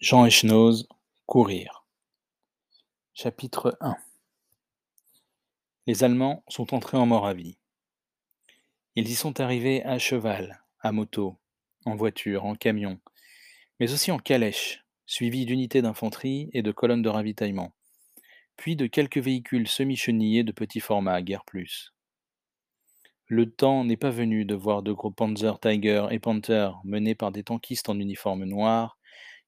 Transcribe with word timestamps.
Jean 0.00 0.26
Echnoz, 0.26 0.86
Courir. 1.24 1.86
Chapitre 3.14 3.78
1 3.80 3.96
Les 5.86 6.02
Allemands 6.02 6.44
sont 6.48 6.74
entrés 6.74 6.98
en 6.98 7.06
Moravie. 7.06 7.56
Ils 8.96 9.08
y 9.08 9.14
sont 9.14 9.40
arrivés 9.40 9.84
à 9.84 9.98
cheval, 9.98 10.62
à 10.80 10.90
moto, 10.90 11.38
en 11.86 11.94
voiture, 11.94 12.44
en 12.44 12.54
camion, 12.54 13.00
mais 13.78 13.92
aussi 13.92 14.10
en 14.10 14.18
calèche, 14.18 14.84
suivis 15.06 15.46
d'unités 15.46 15.80
d'infanterie 15.80 16.50
et 16.52 16.62
de 16.62 16.72
colonnes 16.72 17.02
de 17.02 17.08
ravitaillement, 17.08 17.72
puis 18.56 18.76
de 18.76 18.86
quelques 18.86 19.18
véhicules 19.18 19.68
semi-chenillés 19.68 20.44
de 20.44 20.52
petit 20.52 20.80
format, 20.80 21.22
guère 21.22 21.44
plus. 21.44 21.94
Le 23.26 23.50
temps 23.50 23.84
n'est 23.84 23.96
pas 23.96 24.10
venu 24.10 24.44
de 24.44 24.56
voir 24.56 24.82
de 24.82 24.92
gros 24.92 25.12
Panzer 25.12 25.58
Tiger 25.60 26.08
et 26.10 26.18
Panther 26.18 26.72
menés 26.82 27.14
par 27.14 27.32
des 27.32 27.44
tankistes 27.44 27.88
en 27.88 27.98
uniforme 27.98 28.44
noir 28.44 28.98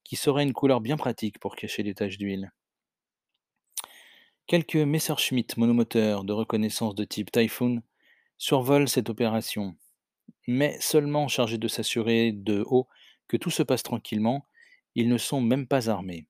qui 0.07 0.15
serait 0.15 0.45
une 0.45 0.53
couleur 0.53 0.81
bien 0.81 0.97
pratique 0.97 1.41
pour 1.41 1.57
cacher 1.57 1.83
les 1.83 1.93
taches 1.93 2.17
d'huile. 2.17 2.53
Quelques 4.47 4.77
Messerschmitt 4.77 5.57
monomoteurs 5.57 6.23
de 6.23 6.33
reconnaissance 6.33 6.95
de 6.95 7.03
type 7.03 7.33
Typhoon 7.33 7.83
survolent 8.39 8.89
cette 8.89 9.11
opération, 9.11 9.77
mais 10.47 10.79
seulement 10.81 11.27
chargés 11.27 11.59
de 11.59 11.67
s'assurer 11.67 12.31
de 12.31 12.63
haut 12.69 12.87
que 13.27 13.37
tout 13.37 13.51
se 13.51 13.65
passe 13.65 13.83
tranquillement, 13.83 14.47
ils 14.95 15.09
ne 15.09 15.19
sont 15.19 15.41
même 15.41 15.67
pas 15.67 15.91
armés. 15.91 16.29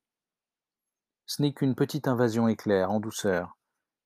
Ce 1.27 1.43
n'est 1.43 1.53
qu'une 1.53 1.75
petite 1.75 2.09
invasion 2.09 2.49
éclair, 2.49 2.91
en 2.91 2.99
douceur, 2.99 3.59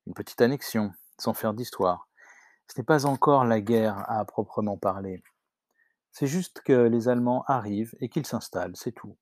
une 0.08 0.14
petite 0.14 0.40
annexion, 0.40 0.90
sans 1.16 1.32
faire 1.32 1.54
d'histoire. 1.54 2.08
Ce 2.66 2.80
n'est 2.80 2.84
pas 2.84 3.06
encore 3.06 3.44
la 3.44 3.60
guerre 3.60 4.04
à 4.10 4.24
proprement 4.24 4.76
parler. 4.76 5.22
C'est 6.10 6.26
juste 6.26 6.60
que 6.62 6.72
les 6.72 7.06
Allemands 7.06 7.44
arrivent 7.46 7.94
et 8.00 8.08
qu'ils 8.08 8.26
s'installent, 8.26 8.74
c'est 8.74 8.92
tout. 8.92 9.16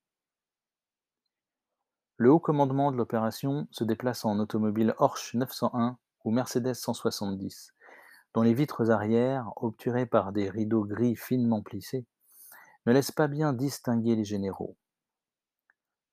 Le 2.21 2.33
haut 2.33 2.41
commandement 2.41 2.91
de 2.91 2.97
l'opération 2.97 3.69
se 3.71 3.85
déplace 3.85 4.25
en 4.25 4.41
automobile 4.41 4.93
Porsche 4.99 5.35
901 5.35 5.99
ou 6.25 6.33
Mercedes 6.33 6.75
170, 6.75 7.73
dont 8.35 8.43
les 8.43 8.55
vitres 8.55 8.91
arrière, 8.91 9.53
obturées 9.55 10.05
par 10.05 10.33
des 10.33 10.51
rideaux 10.51 10.85
gris 10.85 11.15
finement 11.15 11.63
plissés, 11.63 12.07
ne 12.87 12.93
laissent 12.93 13.13
pas 13.13 13.29
bien 13.29 13.53
distinguer 13.53 14.17
les 14.17 14.25
généraux. 14.25 14.77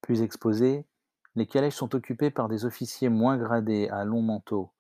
Plus 0.02 0.22
exposés, 0.22 0.86
les 1.34 1.48
calèches 1.48 1.78
sont 1.78 1.96
occupées 1.96 2.30
par 2.30 2.50
des 2.50 2.66
officiers 2.66 3.10
moins 3.10 3.38
gradés 3.38 3.90
à 3.90 4.06
longs 4.06 4.22
manteaux, 4.22 4.72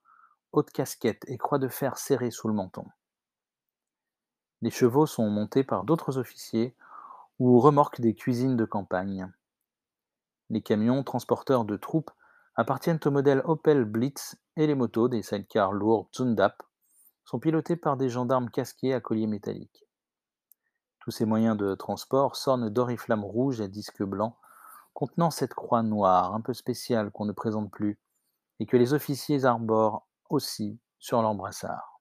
hautes 0.51 0.69
casquettes 0.69 1.25
et 1.27 1.39
croix 1.39 1.57
de 1.57 1.69
fer 1.69 1.97
serrées 1.97 2.29
sous 2.29 2.49
le 2.49 2.53
menton. 2.53 2.85
Les 4.61 4.69
chevaux 4.69 5.07
sont 5.07 5.31
montés 5.31 5.63
par 5.63 5.85
d'autres 5.85 6.19
officiers 6.19 6.75
ou 7.39 7.59
remorquent 7.59 7.99
des 7.99 8.13
cuisines 8.13 8.57
de 8.57 8.65
campagne. 8.65 9.33
Les 10.49 10.61
camions 10.61 11.03
transporteurs 11.03 11.65
de 11.65 11.75
troupes 11.75 12.11
appartiennent 12.55 12.99
au 13.05 13.11
modèle 13.11 13.41
Opel 13.45 13.85
Blitz 13.85 14.37
et 14.55 14.67
les 14.67 14.75
motos 14.75 15.07
des 15.07 15.23
sidecars 15.23 15.73
lourds 15.73 16.09
Zundap 16.15 16.63
sont 17.25 17.39
pilotés 17.39 17.75
par 17.75 17.97
des 17.97 18.09
gendarmes 18.09 18.49
casqués 18.49 18.93
à 18.93 19.01
colliers 19.01 19.27
métalliques. 19.27 19.85
Tous 20.99 21.11
ces 21.11 21.25
moyens 21.25 21.57
de 21.57 21.75
transport 21.75 22.35
sornent 22.35 22.69
d'oriflammes 22.69 23.25
rouges 23.25 23.61
à 23.61 23.67
disque 23.67 24.03
blanc 24.03 24.37
contenant 24.93 25.31
cette 25.31 25.53
croix 25.53 25.83
noire 25.83 26.33
un 26.33 26.41
peu 26.41 26.53
spéciale 26.53 27.11
qu'on 27.11 27.25
ne 27.25 27.33
présente 27.33 27.71
plus 27.71 27.99
et 28.59 28.65
que 28.65 28.77
les 28.77 28.93
officiers 28.93 29.45
arborent 29.45 30.07
aussi 30.29 30.79
sur 30.99 31.21
leur 31.21 31.35
brassard. 31.35 31.99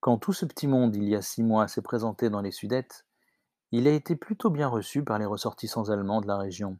Quand 0.00 0.18
tout 0.18 0.32
ce 0.32 0.44
petit 0.44 0.68
monde, 0.68 0.94
il 0.94 1.08
y 1.08 1.16
a 1.16 1.22
six 1.22 1.42
mois, 1.42 1.66
s'est 1.66 1.82
présenté 1.82 2.30
dans 2.30 2.40
les 2.40 2.52
Sudètes, 2.52 3.05
il 3.72 3.88
a 3.88 3.92
été 3.92 4.16
plutôt 4.16 4.50
bien 4.50 4.68
reçu 4.68 5.02
par 5.02 5.18
les 5.18 5.26
ressortissants 5.26 5.90
allemands 5.90 6.20
de 6.20 6.26
la 6.26 6.38
région. 6.38 6.78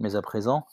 Mais 0.00 0.16
à 0.16 0.22
présent, 0.22 0.66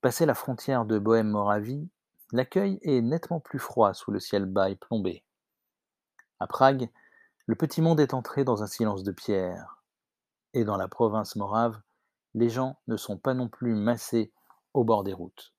passé 0.00 0.26
la 0.26 0.34
frontière 0.34 0.84
de 0.84 0.98
Bohême-Moravie, 0.98 1.88
l'accueil 2.32 2.78
est 2.82 3.02
nettement 3.02 3.40
plus 3.40 3.58
froid 3.58 3.94
sous 3.94 4.10
le 4.10 4.20
ciel 4.20 4.46
bas 4.46 4.70
et 4.70 4.76
plombé. 4.76 5.24
À 6.40 6.46
Prague, 6.46 6.90
le 7.46 7.54
petit 7.54 7.80
monde 7.80 8.00
est 8.00 8.14
entré 8.14 8.44
dans 8.44 8.62
un 8.62 8.66
silence 8.66 9.04
de 9.04 9.12
pierre. 9.12 9.82
Et 10.52 10.64
dans 10.64 10.76
la 10.76 10.88
province 10.88 11.36
morave, 11.36 11.80
les 12.34 12.48
gens 12.48 12.78
ne 12.88 12.96
sont 12.96 13.18
pas 13.18 13.34
non 13.34 13.48
plus 13.48 13.74
massés 13.74 14.32
au 14.74 14.84
bord 14.84 15.04
des 15.04 15.12
routes. 15.12 15.54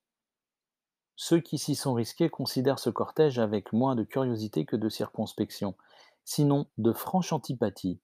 Ceux 1.16 1.40
qui 1.40 1.58
s'y 1.58 1.74
sont 1.74 1.94
risqués 1.94 2.30
considèrent 2.30 2.78
ce 2.78 2.90
cortège 2.90 3.38
avec 3.38 3.72
moins 3.72 3.96
de 3.96 4.04
curiosité 4.04 4.64
que 4.64 4.76
de 4.76 4.88
circonspection, 4.88 5.76
sinon 6.24 6.68
de 6.78 6.92
franche 6.92 7.32
antipathie, 7.32 8.00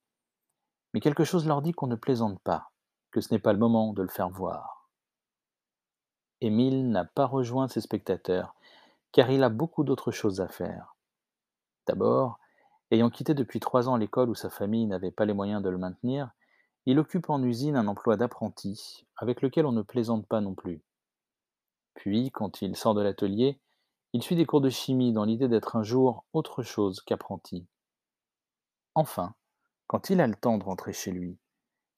mais 0.95 1.01
quelque 1.01 1.25
chose 1.25 1.47
leur 1.47 1.61
dit 1.61 1.73
qu'on 1.73 1.89
ne 1.89 1.97
plaisante 1.97 2.41
pas, 2.41 2.71
que 3.11 3.21
ce 3.21 3.35
n'est 3.35 3.41
pas 3.41 3.53
le 3.53 3.59
moment 3.59 3.93
de 3.93 4.01
le 4.01 4.09
faire 4.09 4.31
voir. 4.31 4.89
Émile 6.41 6.89
n'a 6.89 7.05
pas 7.05 7.27
rejoint 7.27 7.67
ses 7.67 7.81
spectateurs, 7.81 8.55
car 9.11 9.31
il 9.31 9.43
a 9.43 9.49
beaucoup 9.49 9.83
d'autres 9.83 10.13
choses 10.13 10.41
à 10.41 10.47
faire. 10.47 10.95
D'abord, 11.89 12.39
ayant 12.93 13.11
quitté 13.11 13.35
depuis 13.35 13.59
trois 13.59 13.89
ans 13.89 13.97
l'école 13.97 14.31
où 14.31 14.37
sa 14.37 14.51
famille 14.51 14.87
n'avait 14.87 15.11
pas 15.11 15.25
les 15.25 15.35
moyens 15.35 15.63
de 15.63 15.69
le 15.69 15.79
maintenir, 15.79 16.31
il 16.87 17.01
occupe 17.01 17.29
en 17.29 17.43
usine 17.43 17.77
un 17.77 17.89
emploi 17.89 18.17
d'apprenti, 18.17 19.05
avec 19.17 19.43
lequel 19.43 19.67
on 19.67 19.73
ne 19.73 19.83
plaisante 19.83 20.27
pas 20.29 20.41
non 20.41 20.55
plus. 20.55 20.81
Puis, 21.95 22.31
quand 22.31 22.63
il 22.63 22.77
sort 22.77 22.95
de 22.95 23.03
l'atelier, 23.03 23.59
il 24.13 24.23
suit 24.23 24.37
des 24.37 24.47
cours 24.47 24.61
de 24.61 24.71
chimie 24.71 25.13
dans 25.13 25.25
l'idée 25.25 25.49
d'être 25.49 25.75
un 25.75 25.83
jour 25.83 26.25
autre 26.33 26.63
chose 26.63 27.01
qu'apprenti. 27.01 27.67
Enfin, 28.95 29.35
quand 29.87 30.11
il 30.11 30.21
a 30.21 30.27
le 30.27 30.35
temps 30.35 30.59
de 30.59 30.65
rentrer 30.65 30.93
chez 30.93 31.11
lui, 31.11 31.39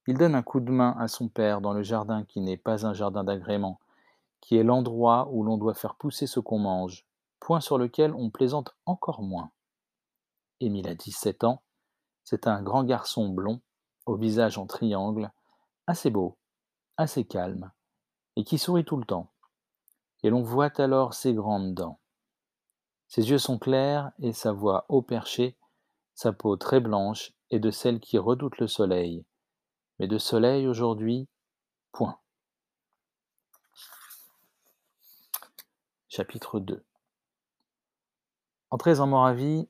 il 0.06 0.16
donne 0.16 0.34
un 0.34 0.42
coup 0.42 0.60
de 0.60 0.70
main 0.70 0.96
à 0.98 1.08
son 1.08 1.28
père 1.28 1.60
dans 1.60 1.72
le 1.72 1.82
jardin 1.82 2.24
qui 2.24 2.40
n'est 2.40 2.56
pas 2.56 2.86
un 2.86 2.92
jardin 2.92 3.24
d'agrément, 3.24 3.80
qui 4.40 4.56
est 4.56 4.62
l'endroit 4.62 5.28
où 5.32 5.42
l'on 5.42 5.56
doit 5.56 5.74
faire 5.74 5.96
pousser 5.96 6.26
ce 6.26 6.40
qu'on 6.40 6.58
mange, 6.58 7.06
point 7.40 7.60
sur 7.60 7.78
lequel 7.78 8.14
on 8.14 8.30
plaisante 8.30 8.76
encore 8.86 9.22
moins. 9.22 9.50
Émile 10.60 10.88
a 10.88 10.94
17 10.94 11.44
ans, 11.44 11.62
c'est 12.24 12.46
un 12.46 12.62
grand 12.62 12.84
garçon 12.84 13.28
blond, 13.28 13.60
au 14.06 14.16
visage 14.16 14.58
en 14.58 14.66
triangle, 14.66 15.30
assez 15.86 16.10
beau, 16.10 16.38
assez 16.96 17.24
calme, 17.24 17.72
et 18.36 18.44
qui 18.44 18.58
sourit 18.58 18.84
tout 18.84 18.96
le 18.96 19.04
temps. 19.04 19.32
Et 20.22 20.30
l'on 20.30 20.42
voit 20.42 20.72
alors 20.80 21.14
ses 21.14 21.34
grandes 21.34 21.74
dents. 21.74 22.00
Ses 23.08 23.30
yeux 23.30 23.38
sont 23.38 23.58
clairs 23.58 24.12
et 24.18 24.32
sa 24.32 24.52
voix 24.52 24.86
haut 24.88 25.02
perchée, 25.02 25.56
sa 26.16 26.32
peau 26.32 26.56
très 26.56 26.80
blanche 26.80 27.34
et 27.50 27.60
de 27.60 27.70
celles 27.70 28.00
qui 28.00 28.16
redoutent 28.16 28.58
le 28.58 28.66
soleil. 28.66 29.24
Mais 29.98 30.08
de 30.08 30.16
soleil 30.16 30.66
aujourd'hui, 30.66 31.28
point. 31.92 32.18
Chapitre 36.08 36.58
2 36.58 36.82
Entrés 38.70 39.00
en 39.00 39.06
Moravie, 39.06 39.68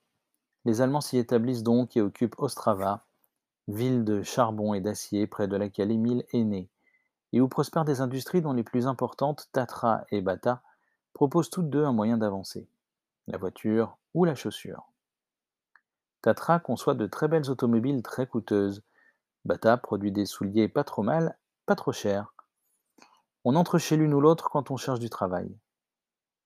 les 0.64 0.80
Allemands 0.80 1.00
s'y 1.00 1.18
établissent 1.18 1.64
donc 1.64 1.96
et 1.96 2.00
occupent 2.00 2.38
Ostrava, 2.38 3.04
ville 3.66 4.04
de 4.04 4.22
charbon 4.22 4.72
et 4.72 4.80
d'acier 4.80 5.26
près 5.26 5.48
de 5.48 5.56
laquelle 5.56 5.90
Émile 5.90 6.24
est 6.32 6.44
né, 6.44 6.70
et 7.32 7.40
où 7.40 7.48
prospèrent 7.48 7.84
des 7.84 8.00
industries 8.00 8.40
dont 8.40 8.52
les 8.52 8.62
plus 8.62 8.86
importantes, 8.86 9.48
Tatra 9.50 10.04
et 10.12 10.20
Bata, 10.20 10.62
proposent 11.12 11.50
toutes 11.50 11.70
deux 11.70 11.84
un 11.84 11.92
moyen 11.92 12.18
d'avancer, 12.18 12.68
la 13.26 13.36
voiture 13.36 13.98
ou 14.14 14.24
la 14.24 14.36
chaussure. 14.36 14.92
Tatra 16.26 16.58
conçoit 16.58 16.94
de 16.94 17.06
très 17.06 17.28
belles 17.28 17.50
automobiles 17.50 18.02
très 18.02 18.26
coûteuses. 18.26 18.82
Bata 19.44 19.76
produit 19.76 20.10
des 20.10 20.26
souliers 20.26 20.66
pas 20.66 20.82
trop 20.82 21.04
mal, 21.04 21.38
pas 21.66 21.76
trop 21.76 21.92
chers. 21.92 22.34
On 23.44 23.54
entre 23.54 23.78
chez 23.78 23.96
l'une 23.96 24.12
ou 24.12 24.20
l'autre 24.20 24.50
quand 24.50 24.72
on 24.72 24.76
cherche 24.76 24.98
du 24.98 25.08
travail. 25.08 25.56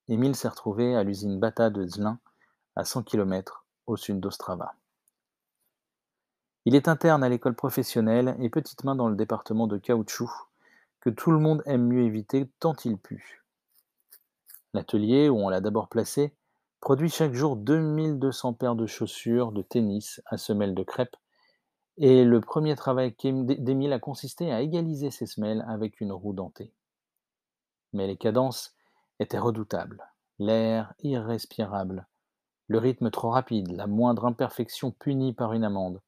Émile 0.09 0.37
s'est 0.37 0.49
retrouvé 0.49 0.95
à 0.95 1.03
l'usine 1.03 1.41
Bata 1.41 1.71
de 1.71 1.87
Zlin, 1.87 2.19
à 2.77 2.85
100 2.85 3.05
km 3.05 3.65
au 3.87 3.97
sud 3.97 4.21
d'Ostrava. 4.21 4.75
Il 6.67 6.75
est 6.75 6.87
interne 6.87 7.25
à 7.25 7.31
l'école 7.31 7.55
professionnelle 7.55 8.37
et 8.39 8.51
petite 8.51 8.85
main 8.85 8.95
dans 8.95 9.09
le 9.09 9.17
département 9.17 9.67
de 9.67 9.79
caoutchouc, 9.79 10.31
que 11.01 11.09
tout 11.09 11.31
le 11.31 11.39
monde 11.39 11.63
aime 11.65 11.87
mieux 11.87 12.03
éviter 12.03 12.51
tant 12.59 12.75
il 12.85 12.99
pue. 12.99 13.43
L'atelier 14.75 15.31
où 15.31 15.39
on 15.39 15.49
l'a 15.49 15.63
d'abord 15.63 15.89
placé 15.89 16.35
produit 16.81 17.11
chaque 17.11 17.35
jour 17.35 17.57
2200 17.57 18.55
paires 18.55 18.75
de 18.75 18.87
chaussures 18.87 19.53
de 19.53 19.61
tennis 19.61 20.23
à 20.27 20.39
semelles 20.39 20.75
de 20.75 20.83
crêpe, 20.83 21.17
et 21.99 22.25
le 22.25 22.41
premier 22.41 22.75
travail 22.75 23.15
d'Émile 23.23 23.93
a 23.93 23.99
consisté 23.99 24.51
à 24.51 24.63
égaliser 24.63 25.11
ces 25.11 25.27
semelles 25.27 25.65
avec 25.69 26.01
une 26.01 26.13
roue 26.13 26.33
dentée. 26.33 26.73
Mais 27.93 28.07
les 28.07 28.17
cadences 28.17 28.75
étaient 29.19 29.39
redoutables, 29.39 30.03
l'air 30.39 30.95
irrespirable, 31.01 32.07
le 32.69 32.79
rythme 32.79 33.11
trop 33.11 33.29
rapide, 33.29 33.73
la 33.73 33.87
moindre 33.87 34.25
imperfection 34.25 34.91
punie 34.93 35.35
par 35.35 35.53
une 35.53 35.65
amende, 35.65 36.01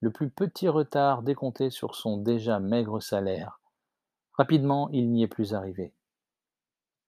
le 0.00 0.12
plus 0.12 0.30
petit 0.30 0.68
retard 0.68 1.22
décompté 1.22 1.70
sur 1.70 1.96
son 1.96 2.18
déjà 2.18 2.60
maigre 2.60 3.00
salaire. 3.00 3.58
Rapidement, 4.34 4.88
il 4.90 5.10
n'y 5.10 5.24
est 5.24 5.28
plus 5.28 5.54
arrivé. 5.54 5.92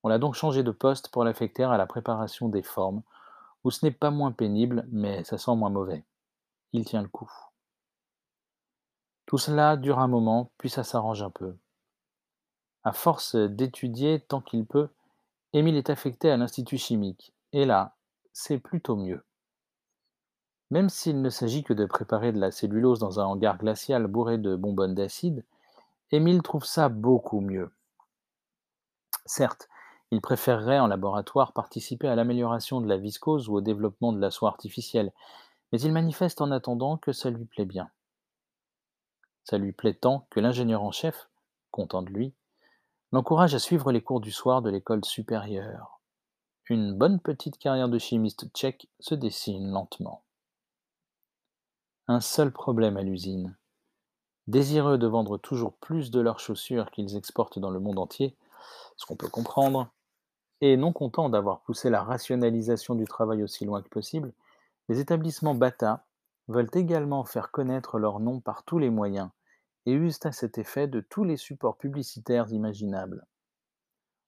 On 0.07 0.09
l'a 0.09 0.21
donc 0.21 0.37
changé 0.37 0.63
de 0.63 0.71
poste 0.71 1.09
pour 1.09 1.25
l'affecter 1.25 1.65
à 1.65 1.77
la 1.77 1.85
préparation 1.85 2.49
des 2.49 2.63
formes, 2.63 3.03
où 3.65 3.73
ce 3.73 3.85
n'est 3.85 3.91
pas 3.91 4.13
moins 4.13 4.31
pénible, 4.31 4.87
mais 4.93 5.25
ça 5.25 5.37
sent 5.37 5.57
moins 5.57 5.69
mauvais. 5.69 6.05
Il 6.73 6.85
tient 6.85 7.03
le 7.03 7.09
coup. 7.09 7.29
Tout 9.27 9.37
cela 9.37 9.77
dure 9.77 9.99
un 9.99 10.07
moment, 10.07 10.53
puis 10.59 10.71
ça 10.71 10.85
s'arrange 10.85 11.23
un 11.23 11.31
peu. 11.31 11.57
À 12.85 12.93
force 12.93 13.35
d'étudier 13.35 14.21
tant 14.21 14.41
qu'il 14.41 14.65
peut, 14.65 14.91
Émile 15.53 15.77
est 15.77 15.91
affecté 15.91 16.31
à 16.31 16.37
l'Institut 16.37 16.79
chimique. 16.79 17.35
Et 17.53 17.65
là, 17.65 17.97
c'est 18.33 18.61
plutôt 18.61 18.95
mieux. 18.95 19.25
Même 20.71 20.89
s'il 20.89 21.21
ne 21.21 21.31
s'agit 21.31 21.65
que 21.65 21.73
de 21.73 21.85
préparer 21.85 22.31
de 22.31 22.39
la 22.39 22.53
cellulose 22.53 23.01
dans 23.01 23.19
un 23.19 23.25
hangar 23.25 23.59
glacial 23.59 24.07
bourré 24.07 24.39
de 24.39 24.55
bonbonnes 24.55 24.95
d'acide, 24.95 25.45
Émile 26.13 26.43
trouve 26.43 26.65
ça 26.65 26.89
beaucoup 26.89 27.41
mieux. 27.41 27.73
Certes, 29.25 29.69
il 30.11 30.21
préférerait 30.21 30.79
en 30.79 30.87
laboratoire 30.87 31.53
participer 31.53 32.09
à 32.09 32.15
l'amélioration 32.15 32.81
de 32.81 32.89
la 32.89 32.97
viscose 32.97 33.49
ou 33.49 33.57
au 33.57 33.61
développement 33.61 34.13
de 34.13 34.21
la 34.21 34.31
soie 34.31 34.49
artificielle, 34.49 35.13
mais 35.73 35.81
il 35.81 35.93
manifeste 35.93 36.41
en 36.41 36.51
attendant 36.51 36.97
que 36.97 37.13
ça 37.13 37.31
lui 37.31 37.45
plaît 37.45 37.65
bien. 37.65 37.91
Ça 39.45 39.59
lui 39.59 39.73
plaît 39.73 39.95
tant 39.95 40.27
que 40.31 40.41
l'ingénieur 40.41 40.83
en 40.83 40.93
chef, 40.93 41.29
content 41.71 42.03
de 42.03 42.11
lui, 42.11 42.35
l'encourage 43.13 43.55
à 43.55 43.59
suivre 43.59 43.93
les 43.93 44.03
cours 44.03 44.21
du 44.21 44.31
soir 44.31 44.63
de 44.63 44.71
l'école 44.71 45.05
supérieure. 45.05 46.01
Une 46.69 46.95
bonne 46.95 47.21
petite 47.21 47.59
carrière 47.59 47.89
de 47.89 47.99
chimiste 47.99 48.49
tchèque 48.53 48.89
se 49.01 49.15
dessine 49.15 49.71
lentement. 49.71 50.23
Un 52.09 52.21
seul 52.21 52.53
problème 52.53 52.97
à 52.97 53.03
l'usine. 53.03 53.57
Désireux 54.47 54.99
de 54.99 55.07
vendre 55.09 55.39
toujours 55.39 55.75
plus 55.75 56.13
de 56.13 56.21
leurs 56.21 56.39
chaussures 56.39 56.91
qu'ils 56.93 57.17
exportent 57.17 57.59
dans 57.59 57.71
le 57.71 57.81
monde 57.81 57.99
entier, 57.99 58.37
ce 58.97 59.07
qu'on 59.07 59.17
peut 59.17 59.29
comprendre, 59.29 59.89
et 60.61 60.77
non 60.77 60.93
contents 60.93 61.29
d'avoir 61.29 61.61
poussé 61.61 61.91
la 61.91 62.03
rationalisation 62.03 62.95
du 62.95 63.05
travail 63.05 63.43
aussi 63.43 63.65
loin 63.65 63.83
que 63.83 63.89
possible, 63.89 64.33
les 64.89 65.01
établissements 65.01 65.55
Bata 65.55 66.07
veulent 66.49 66.71
également 66.73 67.25
faire 67.25 67.51
connaître 67.51 67.99
leur 67.99 68.21
nom 68.21 68.41
par 68.41 68.65
tous 68.65 68.79
les 68.79 68.91
moyens 68.91 69.31
et 69.85 69.93
usent 69.93 70.25
à 70.25 70.33
cet 70.33 70.59
effet 70.59 70.89
de 70.89 71.01
tous 71.01 71.25
les 71.25 71.37
supports 71.37 71.77
publicitaires 71.77 72.51
imaginables. 72.53 73.27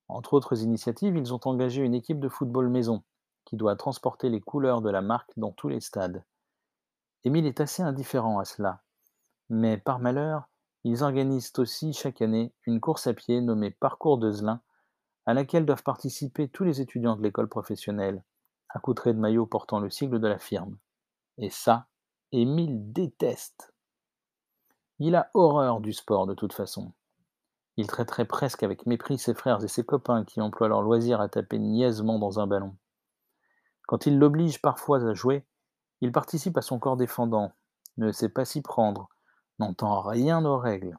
Entre 0.09 0.35
autres 0.35 0.63
initiatives, 0.63 1.17
ils 1.17 1.35
ont 1.35 1.41
engagé 1.45 1.83
une 1.83 1.95
équipe 1.95 2.21
de 2.21 2.29
football 2.29 2.69
maison 2.69 3.03
qui 3.45 3.57
doit 3.57 3.77
transporter 3.77 4.31
les 4.31 4.41
couleurs 4.41 4.83
de 4.83 4.91
la 4.91 5.03
marque 5.03 5.31
dans 5.37 5.53
tous 5.53 5.69
les 5.69 5.81
stades. 5.81 6.25
Émile 7.25 7.47
est 7.47 7.61
assez 7.61 7.83
indifférent 7.83 8.39
à 8.39 8.45
cela, 8.45 8.83
mais 9.49 9.77
par 9.77 9.99
malheur, 9.99 10.49
ils 10.85 11.03
organisent 11.03 11.53
aussi 11.59 11.93
chaque 11.93 12.23
année 12.23 12.53
une 12.65 12.81
course 12.81 13.07
à 13.07 13.15
pied 13.15 13.41
nommée 13.41 13.71
Parcours 13.71 14.19
de 14.19 14.31
Zelin, 14.31 14.61
à 15.29 15.35
laquelle 15.35 15.67
doivent 15.67 15.83
participer 15.83 16.49
tous 16.49 16.65
les 16.65 16.81
étudiants 16.81 17.15
de 17.15 17.23
l'école 17.23 17.51
professionnelle, 17.51 18.25
accoutrés 18.71 19.13
de 19.13 19.19
maillots 19.19 19.45
portant 19.45 19.79
le 19.79 19.91
sigle 19.91 20.21
de 20.21 20.27
la 20.27 20.39
firme. 20.39 20.79
Et 21.37 21.51
ça, 21.51 21.87
Émile 22.33 22.95
déteste. 22.95 23.75
Il 24.99 25.15
a 25.15 25.31
horreur 25.35 25.81
du 25.81 25.93
sport 25.93 26.27
de 26.27 26.33
toute 26.33 26.55
façon. 26.55 26.95
Il 27.77 27.89
traiterait 27.89 28.25
presque 28.25 28.63
avec 28.63 28.87
mépris 28.87 29.19
ses 29.19 29.35
frères 29.35 29.63
et 29.63 29.69
ses 29.69 29.85
copains 29.85 30.25
qui 30.25 30.41
emploient 30.41 30.69
leur 30.69 30.81
loisir 30.81 31.21
à 31.21 31.29
taper 31.29 31.59
niaisement 31.59 32.19
dans 32.19 32.41
un 32.41 32.47
ballon. 32.47 32.75
Quand 33.87 34.07
il 34.07 34.19
l'oblige 34.19 34.63
parfois 34.63 35.07
à 35.07 35.13
jouer, 35.13 35.45
il 36.01 36.11
participe 36.11 36.57
à 36.57 36.63
son 36.63 36.79
corps 36.79 36.97
défendant, 36.97 37.53
ne 37.99 38.13
sait 38.13 38.31
pas 38.31 38.47
s'y 38.47 38.63
prendre, 38.63 39.11
n'entend 39.59 40.01
rien 40.01 40.47
aux 40.47 40.59
règles. 40.59 40.97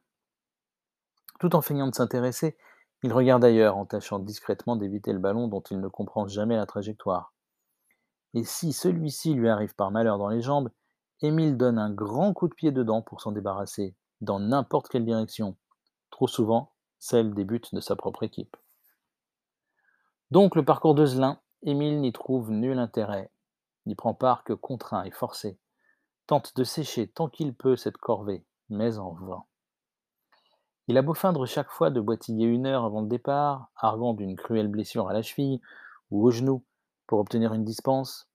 Tout 1.39 1.55
en 1.55 1.61
feignant 1.61 1.87
de 1.87 1.95
s'intéresser, 1.95 2.59
il 3.03 3.13
regarde 3.13 3.43
ailleurs 3.43 3.77
en 3.77 3.85
tâchant 3.85 4.19
discrètement 4.19 4.75
d'éviter 4.75 5.13
le 5.13 5.19
ballon 5.19 5.47
dont 5.47 5.61
il 5.61 5.79
ne 5.79 5.87
comprend 5.87 6.27
jamais 6.27 6.55
la 6.55 6.65
trajectoire. 6.65 7.33
Et 8.33 8.43
si 8.43 8.73
celui-ci 8.73 9.33
lui 9.33 9.49
arrive 9.49 9.75
par 9.75 9.91
malheur 9.91 10.17
dans 10.17 10.29
les 10.29 10.41
jambes, 10.41 10.69
Émile 11.21 11.57
donne 11.57 11.77
un 11.77 11.91
grand 11.91 12.33
coup 12.33 12.47
de 12.47 12.53
pied 12.53 12.71
dedans 12.71 13.01
pour 13.01 13.21
s'en 13.21 13.31
débarrasser, 13.31 13.95
dans 14.21 14.39
n'importe 14.39 14.89
quelle 14.89 15.05
direction, 15.05 15.57
trop 16.11 16.27
souvent 16.27 16.73
celle 16.99 17.33
des 17.33 17.45
buts 17.45 17.61
de 17.71 17.79
sa 17.79 17.95
propre 17.95 18.23
équipe. 18.23 18.55
Donc 20.31 20.55
le 20.55 20.63
parcours 20.63 20.95
de 20.95 21.05
Zelin, 21.05 21.39
Émile 21.63 21.99
n'y 21.99 22.11
trouve 22.11 22.51
nul 22.51 22.77
intérêt, 22.77 23.31
n'y 23.85 23.95
prend 23.95 24.13
part 24.13 24.43
que 24.43 24.53
contraint 24.53 25.03
et 25.03 25.11
forcé, 25.11 25.57
tente 26.27 26.55
de 26.55 26.63
sécher 26.63 27.07
tant 27.07 27.27
qu'il 27.27 27.55
peut 27.55 27.75
cette 27.75 27.97
corvée, 27.97 28.45
mais 28.69 28.97
en 28.97 29.13
vain. 29.13 29.43
Il 30.89 30.97
a 30.97 31.03
beau 31.03 31.13
feindre 31.13 31.45
chaque 31.45 31.69
fois 31.69 31.91
de 31.91 32.01
boitiller 32.01 32.47
une 32.47 32.65
heure 32.65 32.83
avant 32.83 33.01
le 33.01 33.07
départ, 33.07 33.69
arguant 33.75 34.15
d'une 34.15 34.35
cruelle 34.35 34.69
blessure 34.69 35.07
à 35.07 35.13
la 35.13 35.21
cheville 35.21 35.61
ou 36.09 36.25
au 36.25 36.31
genou 36.31 36.63
pour 37.05 37.19
obtenir 37.19 37.53
une 37.53 37.63
dispense, 37.63 38.27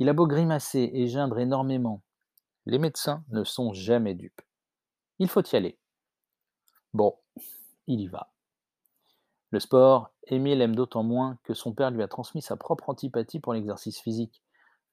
il 0.00 0.08
a 0.08 0.12
beau 0.12 0.26
grimacer 0.26 0.90
et 0.94 1.06
geindre 1.06 1.38
énormément. 1.38 2.02
Les 2.66 2.78
médecins 2.78 3.22
ne 3.28 3.44
sont 3.44 3.72
jamais 3.72 4.14
dupes. 4.14 4.42
Il 5.20 5.28
faut 5.28 5.44
y 5.44 5.54
aller. 5.54 5.78
Bon, 6.92 7.14
il 7.86 8.00
y 8.00 8.08
va. 8.08 8.32
Le 9.52 9.60
sport, 9.60 10.10
Émile 10.26 10.60
aime 10.60 10.74
d'autant 10.74 11.04
moins 11.04 11.38
que 11.44 11.54
son 11.54 11.72
père 11.72 11.92
lui 11.92 12.02
a 12.02 12.08
transmis 12.08 12.42
sa 12.42 12.56
propre 12.56 12.90
antipathie 12.90 13.38
pour 13.38 13.52
l'exercice 13.52 14.00
physique, 14.00 14.42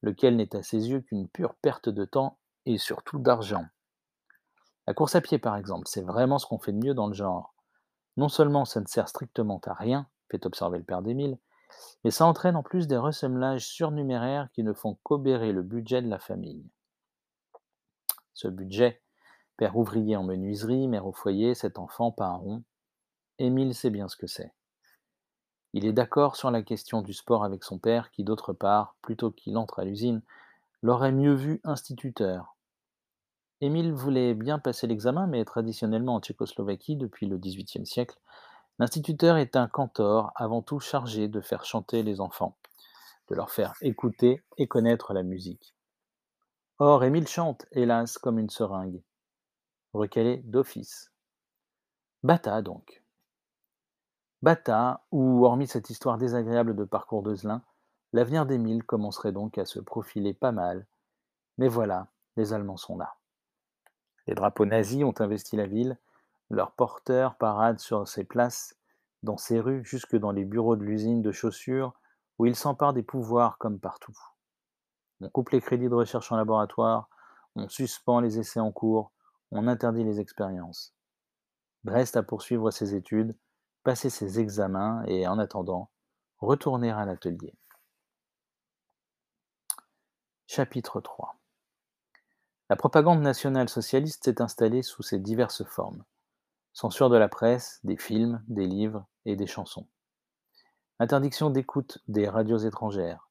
lequel 0.02 0.36
n'est 0.36 0.54
à 0.54 0.62
ses 0.62 0.90
yeux 0.90 1.00
qu'une 1.00 1.26
pure 1.26 1.56
perte 1.56 1.88
de 1.88 2.04
temps 2.04 2.38
et 2.66 2.78
surtout 2.78 3.18
d'argent. 3.18 3.66
La 4.90 4.94
course 4.94 5.14
à 5.14 5.20
pied, 5.20 5.38
par 5.38 5.54
exemple, 5.54 5.86
c'est 5.86 6.02
vraiment 6.02 6.40
ce 6.40 6.46
qu'on 6.46 6.58
fait 6.58 6.72
de 6.72 6.84
mieux 6.84 6.94
dans 6.94 7.06
le 7.06 7.14
genre. 7.14 7.54
Non 8.16 8.28
seulement 8.28 8.64
ça 8.64 8.80
ne 8.80 8.88
sert 8.88 9.08
strictement 9.08 9.60
à 9.64 9.72
rien, 9.72 10.08
fait 10.28 10.44
observer 10.46 10.78
le 10.78 10.84
père 10.84 11.00
d'Émile, 11.00 11.38
mais 12.02 12.10
ça 12.10 12.26
entraîne 12.26 12.56
en 12.56 12.64
plus 12.64 12.88
des 12.88 12.96
ressemblages 12.96 13.64
surnuméraires 13.64 14.48
qui 14.52 14.64
ne 14.64 14.72
font 14.72 14.98
qu'obérer 15.04 15.52
le 15.52 15.62
budget 15.62 16.02
de 16.02 16.08
la 16.08 16.18
famille. 16.18 16.68
Ce 18.34 18.48
budget, 18.48 19.00
père 19.56 19.76
ouvrier 19.76 20.16
en 20.16 20.24
menuiserie, 20.24 20.88
mère 20.88 21.06
au 21.06 21.12
foyer, 21.12 21.54
cet 21.54 21.78
enfant 21.78 22.10
pas 22.10 22.26
un 22.26 22.34
rond, 22.34 22.64
Émile 23.38 23.76
sait 23.76 23.90
bien 23.90 24.08
ce 24.08 24.16
que 24.16 24.26
c'est. 24.26 24.52
Il 25.72 25.86
est 25.86 25.92
d'accord 25.92 26.34
sur 26.34 26.50
la 26.50 26.62
question 26.62 27.00
du 27.00 27.12
sport 27.12 27.44
avec 27.44 27.62
son 27.62 27.78
père 27.78 28.10
qui, 28.10 28.24
d'autre 28.24 28.52
part, 28.52 28.96
plutôt 29.02 29.30
qu'il 29.30 29.56
entre 29.56 29.78
à 29.78 29.84
l'usine, 29.84 30.20
l'aurait 30.82 31.12
mieux 31.12 31.34
vu 31.34 31.60
instituteur, 31.62 32.56
Émile 33.62 33.92
voulait 33.92 34.32
bien 34.32 34.58
passer 34.58 34.86
l'examen, 34.86 35.26
mais 35.26 35.44
traditionnellement 35.44 36.14
en 36.14 36.20
Tchécoslovaquie, 36.20 36.96
depuis 36.96 37.26
le 37.26 37.36
XVIIIe 37.36 37.84
siècle, 37.84 38.18
l'instituteur 38.78 39.36
est 39.36 39.54
un 39.54 39.68
cantor 39.68 40.32
avant 40.34 40.62
tout 40.62 40.80
chargé 40.80 41.28
de 41.28 41.42
faire 41.42 41.66
chanter 41.66 42.02
les 42.02 42.20
enfants, 42.22 42.56
de 43.28 43.34
leur 43.34 43.50
faire 43.50 43.74
écouter 43.82 44.42
et 44.56 44.66
connaître 44.66 45.12
la 45.12 45.22
musique. 45.22 45.74
Or, 46.78 47.04
Émile 47.04 47.28
chante, 47.28 47.66
hélas, 47.72 48.16
comme 48.16 48.38
une 48.38 48.48
seringue, 48.48 49.02
recalé 49.92 50.38
d'office. 50.38 51.12
Bata 52.22 52.62
donc. 52.62 53.04
Bata, 54.40 55.04
où, 55.10 55.44
hormis 55.44 55.66
cette 55.66 55.90
histoire 55.90 56.16
désagréable 56.16 56.74
de 56.74 56.84
parcours 56.84 57.22
de 57.22 57.36
l'avenir 58.14 58.46
d'Émile 58.46 58.84
commencerait 58.84 59.32
donc 59.32 59.58
à 59.58 59.66
se 59.66 59.80
profiler 59.80 60.32
pas 60.32 60.52
mal. 60.52 60.86
Mais 61.58 61.68
voilà, 61.68 62.08
les 62.38 62.54
Allemands 62.54 62.78
sont 62.78 62.96
là. 62.96 63.19
Les 64.30 64.36
drapeaux 64.36 64.64
nazis 64.64 65.02
ont 65.02 65.14
investi 65.18 65.56
la 65.56 65.66
ville, 65.66 65.98
leurs 66.50 66.70
porteurs 66.70 67.34
paradent 67.34 67.80
sur 67.80 68.06
ses 68.06 68.22
places, 68.22 68.78
dans 69.24 69.36
ses 69.36 69.58
rues, 69.58 69.84
jusque 69.84 70.14
dans 70.14 70.30
les 70.30 70.44
bureaux 70.44 70.76
de 70.76 70.84
l'usine 70.84 71.20
de 71.20 71.32
chaussures, 71.32 71.94
où 72.38 72.46
ils 72.46 72.54
s'emparent 72.54 72.92
des 72.92 73.02
pouvoirs 73.02 73.58
comme 73.58 73.80
partout. 73.80 74.16
On 75.20 75.28
coupe 75.30 75.50
les 75.50 75.60
crédits 75.60 75.88
de 75.88 75.94
recherche 75.96 76.30
en 76.30 76.36
laboratoire, 76.36 77.08
on 77.56 77.68
suspend 77.68 78.20
les 78.20 78.38
essais 78.38 78.60
en 78.60 78.70
cours, 78.70 79.10
on 79.50 79.66
interdit 79.66 80.04
les 80.04 80.20
expériences. 80.20 80.94
Reste 81.84 82.16
à 82.16 82.22
poursuivre 82.22 82.70
ses 82.70 82.94
études, 82.94 83.36
passer 83.82 84.10
ses 84.10 84.38
examens 84.38 85.02
et, 85.08 85.26
en 85.26 85.40
attendant, 85.40 85.90
retourner 86.38 86.92
à 86.92 87.04
l'atelier. 87.04 87.52
Chapitre 90.46 91.00
3 91.00 91.39
la 92.70 92.76
propagande 92.76 93.20
nationale 93.20 93.68
socialiste 93.68 94.26
s'est 94.26 94.40
installée 94.40 94.84
sous 94.84 95.02
ses 95.02 95.18
diverses 95.18 95.64
formes. 95.64 96.04
Censure 96.72 97.10
de 97.10 97.16
la 97.16 97.28
presse, 97.28 97.80
des 97.82 97.96
films, 97.96 98.44
des 98.46 98.68
livres 98.68 99.08
et 99.24 99.34
des 99.34 99.48
chansons. 99.48 99.88
Interdiction 101.00 101.50
d'écoute 101.50 101.98
des 102.06 102.28
radios 102.28 102.58
étrangères. 102.58 103.28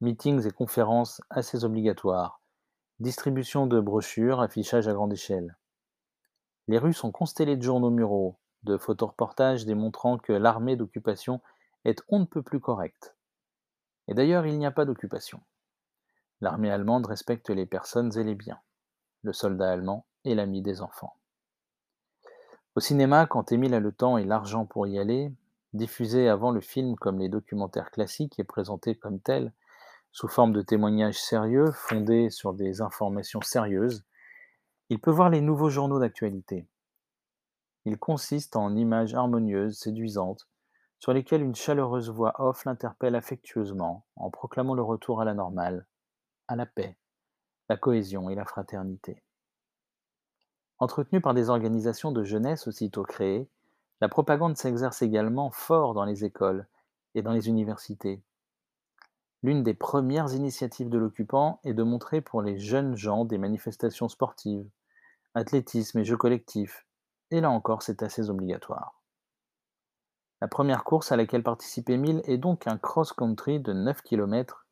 Meetings 0.00 0.46
et 0.46 0.50
conférences 0.50 1.20
assez 1.28 1.62
obligatoires. 1.62 2.40
Distribution 3.00 3.66
de 3.66 3.80
brochures, 3.80 4.40
affichage 4.40 4.88
à 4.88 4.94
grande 4.94 5.12
échelle. 5.12 5.58
Les 6.66 6.78
rues 6.78 6.94
sont 6.94 7.12
constellées 7.12 7.58
de 7.58 7.62
journaux 7.62 7.90
muraux, 7.90 8.38
de 8.62 8.78
photoreportages 8.78 9.66
démontrant 9.66 10.16
que 10.16 10.32
l'armée 10.32 10.76
d'occupation 10.76 11.42
est 11.84 12.02
on 12.08 12.20
ne 12.20 12.24
peut 12.24 12.42
plus 12.42 12.60
correcte. 12.60 13.14
Et 14.08 14.14
d'ailleurs, 14.14 14.46
il 14.46 14.58
n'y 14.58 14.64
a 14.64 14.70
pas 14.70 14.86
d'occupation. 14.86 15.42
L'armée 16.40 16.70
allemande 16.70 17.04
respecte 17.04 17.50
les 17.50 17.66
personnes 17.66 18.16
et 18.16 18.24
les 18.24 18.34
biens 18.34 18.62
le 19.22 19.32
soldat 19.32 19.72
allemand 19.72 20.06
et 20.24 20.34
l'ami 20.34 20.62
des 20.62 20.80
enfants. 20.82 21.16
Au 22.76 22.80
cinéma, 22.80 23.26
quand 23.26 23.52
Émile 23.52 23.74
a 23.74 23.80
le 23.80 23.92
temps 23.92 24.16
et 24.16 24.24
l'argent 24.24 24.64
pour 24.64 24.86
y 24.86 24.98
aller, 24.98 25.32
diffusé 25.72 26.28
avant 26.28 26.50
le 26.50 26.60
film 26.60 26.96
comme 26.96 27.18
les 27.18 27.28
documentaires 27.28 27.90
classiques 27.90 28.38
et 28.38 28.44
présenté 28.44 28.94
comme 28.94 29.20
tels, 29.20 29.52
sous 30.12 30.28
forme 30.28 30.52
de 30.52 30.62
témoignages 30.62 31.20
sérieux 31.20 31.70
fondés 31.72 32.30
sur 32.30 32.52
des 32.52 32.80
informations 32.80 33.40
sérieuses, 33.40 34.04
Il 34.88 35.00
peut 35.00 35.12
voir 35.12 35.30
les 35.30 35.40
nouveaux 35.40 35.70
journaux 35.70 36.00
d'actualité. 36.00 36.66
Il 37.84 37.96
consiste 37.96 38.56
en 38.56 38.74
images 38.74 39.14
harmonieuses, 39.14 39.78
séduisantes, 39.78 40.48
sur 40.98 41.12
lesquelles 41.12 41.42
une 41.42 41.54
chaleureuse 41.54 42.10
voix 42.10 42.34
off 42.38 42.64
l'interpelle 42.64 43.14
affectueusement 43.14 44.04
en 44.16 44.30
proclamant 44.30 44.74
le 44.74 44.82
retour 44.82 45.20
à 45.20 45.24
la 45.24 45.34
normale, 45.34 45.86
à 46.48 46.56
la 46.56 46.66
paix, 46.66 46.98
la 47.70 47.76
cohésion 47.76 48.28
et 48.28 48.34
la 48.34 48.44
fraternité. 48.44 49.22
Entretenue 50.80 51.20
par 51.20 51.34
des 51.34 51.50
organisations 51.50 52.10
de 52.10 52.24
jeunesse 52.24 52.66
aussitôt 52.66 53.04
créées, 53.04 53.48
la 54.00 54.08
propagande 54.08 54.56
s'exerce 54.56 55.02
également 55.02 55.52
fort 55.52 55.94
dans 55.94 56.04
les 56.04 56.24
écoles 56.24 56.66
et 57.14 57.22
dans 57.22 57.30
les 57.30 57.48
universités. 57.48 58.24
L'une 59.44 59.62
des 59.62 59.74
premières 59.74 60.34
initiatives 60.34 60.88
de 60.88 60.98
l'occupant 60.98 61.60
est 61.62 61.72
de 61.72 61.84
montrer 61.84 62.20
pour 62.20 62.42
les 62.42 62.58
jeunes 62.58 62.96
gens 62.96 63.24
des 63.24 63.38
manifestations 63.38 64.08
sportives, 64.08 64.68
athlétisme 65.34 66.00
et 66.00 66.04
jeux 66.04 66.16
collectifs, 66.16 66.88
et 67.30 67.40
là 67.40 67.50
encore 67.50 67.82
c'est 67.84 68.02
assez 68.02 68.30
obligatoire. 68.30 69.00
La 70.40 70.48
première 70.48 70.82
course 70.82 71.12
à 71.12 71.16
laquelle 71.16 71.44
participe 71.44 71.88
Émile 71.88 72.20
est 72.24 72.38
donc 72.38 72.66
un 72.66 72.78
cross-country 72.78 73.60
de 73.60 73.72
9 73.72 74.02
km 74.02 74.66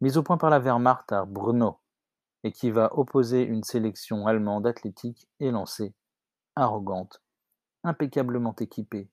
mis 0.00 0.16
au 0.16 0.22
point 0.22 0.38
par 0.38 0.50
la 0.50 0.60
Wehrmacht 0.60 1.10
à 1.10 1.24
Brno 1.24 1.80
et 2.44 2.52
qui 2.52 2.70
va 2.70 2.96
opposer 2.96 3.42
une 3.42 3.64
sélection 3.64 4.26
allemande 4.26 4.66
athlétique 4.66 5.28
élancée, 5.40 5.94
arrogante, 6.54 7.22
impeccablement 7.84 8.54
équipée, 8.60 9.08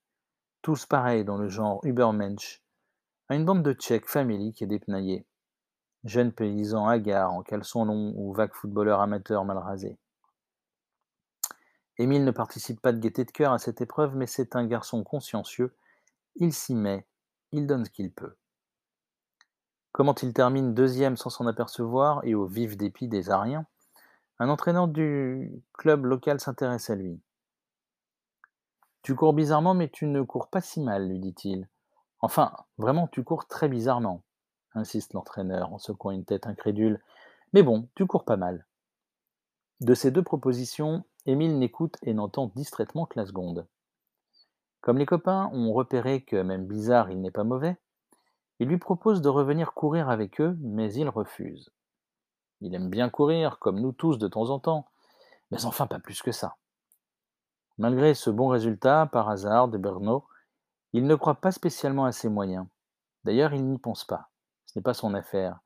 tous 0.62 0.86
pareils 0.86 1.26
dans 1.26 1.38
le 1.38 1.50
genre 1.50 1.80
Übermensch, 1.84 2.64
à 3.30 3.36
une 3.36 3.46
bande 3.46 3.64
de 3.64 3.74
Tchèques 3.74 4.10
faméliques 4.10 4.62
et 4.62 4.68
dépenaillés, 4.68 5.26
jeunes 6.04 6.32
paysans 6.32 6.88
hagards 6.88 7.34
en 7.34 7.44
caleçon 7.44 7.86
long 7.86 8.14
ou 8.16 8.34
vagues 8.34 8.54
footballeurs 8.54 9.02
amateurs 9.02 9.46
mal 9.46 9.58
rasés. 9.58 9.98
Émile 11.98 12.26
ne 12.26 12.32
participe 12.32 12.82
pas 12.82 12.92
de 12.92 13.00
gaieté 13.00 13.24
de 13.24 13.32
cœur 13.32 13.54
à 13.54 13.60
cette 13.60 13.82
épreuve, 13.82 14.16
mais 14.16 14.26
c'est 14.26 14.56
un 14.56 14.66
garçon 14.66 15.04
consciencieux. 15.04 15.76
Il 16.36 16.52
s'y 16.52 16.74
met, 16.74 17.06
il 17.52 17.68
donne 17.68 17.86
ce 17.86 17.92
qu'il 17.92 18.12
peut. 18.12 18.36
Comment 19.94 20.16
il 20.16 20.34
termine 20.34 20.74
deuxième 20.74 21.18
sans 21.18 21.30
s'en 21.30 21.46
apercevoir 21.46 22.26
et 22.26 22.34
au 22.34 22.48
vif 22.48 22.76
dépit 22.76 23.08
des 23.08 23.30
Ariens, 23.30 23.68
un 24.40 24.50
entraîneur 24.50 24.88
du 24.88 25.52
club 25.72 26.06
local 26.06 26.40
s'intéresse 26.40 26.90
à 26.90 26.96
lui. 26.96 27.22
Tu 29.04 29.14
cours 29.14 29.34
bizarrement, 29.34 29.76
mais 29.76 29.90
tu 29.90 30.08
ne 30.08 30.24
cours 30.24 30.48
pas 30.48 30.62
si 30.62 30.82
mal, 30.82 31.08
lui 31.08 31.20
dit-il. 31.20 31.70
Enfin, 32.22 32.54
vraiment, 32.80 33.08
tu 33.08 33.24
cours 33.24 33.46
très 33.46 33.70
bizarrement, 33.70 34.24
insiste 34.74 35.14
l'entraîneur 35.14 35.72
en 35.72 35.78
secouant 35.78 36.10
une 36.10 36.26
tête 36.26 36.48
incrédule. 36.48 37.00
Mais 37.54 37.62
bon, 37.62 37.88
tu 37.94 38.08
cours 38.08 38.26
pas 38.26 38.38
mal. 38.38 38.66
De 39.80 39.94
ces 39.94 40.10
deux 40.10 40.24
propositions, 40.24 41.04
Émile 41.28 41.60
n'écoute 41.60 41.98
et 42.02 42.16
n'entend 42.16 42.52
distraitement 42.56 43.06
que 43.06 43.20
la 43.20 43.28
seconde. 43.28 43.68
Comme 44.82 44.98
les 44.98 45.06
copains 45.06 45.52
ont 45.54 45.72
repéré 45.72 46.24
que 46.24 46.42
même 46.42 46.66
bizarre 46.66 47.12
il 47.12 47.22
n'est 47.22 47.30
pas 47.30 47.44
mauvais, 47.44 47.78
ils 48.60 48.68
lui 48.68 48.78
proposent 48.78 49.22
de 49.22 49.30
revenir 49.30 49.74
courir 49.74 50.10
avec 50.10 50.40
eux, 50.40 50.58
mais 50.62 50.94
il 50.94 51.10
refuse. 51.10 51.72
Il 52.62 52.76
aime 52.76 52.90
bien 52.90 53.10
courir, 53.10 53.60
comme 53.60 53.80
nous 53.80 53.92
tous 53.92 54.18
de 54.18 54.28
temps 54.28 54.50
en 54.50 54.60
temps, 54.60 54.88
mais 55.52 55.66
enfin 55.66 55.88
pas 55.88 56.00
plus 56.00 56.22
que 56.22 56.32
ça. 56.32 56.56
Malgré 57.78 58.14
ce 58.14 58.30
bon 58.30 58.48
résultat, 58.48 59.08
par 59.12 59.30
hasard, 59.30 59.68
de 59.68 59.78
Bernot, 59.78 60.26
il 60.94 61.06
ne 61.06 61.16
croit 61.16 61.42
pas 61.42 61.52
spécialement 61.52 62.06
à 62.06 62.12
ses 62.12 62.30
moyens. 62.30 62.68
D'ailleurs, 63.24 63.54
il 63.54 63.66
n'y 63.66 63.80
pense 63.80 64.06
pas. 64.06 64.30
Ce 64.66 64.78
n'est 64.78 64.84
pas 64.84 64.94
son 64.94 65.14
affaire. 65.14 65.60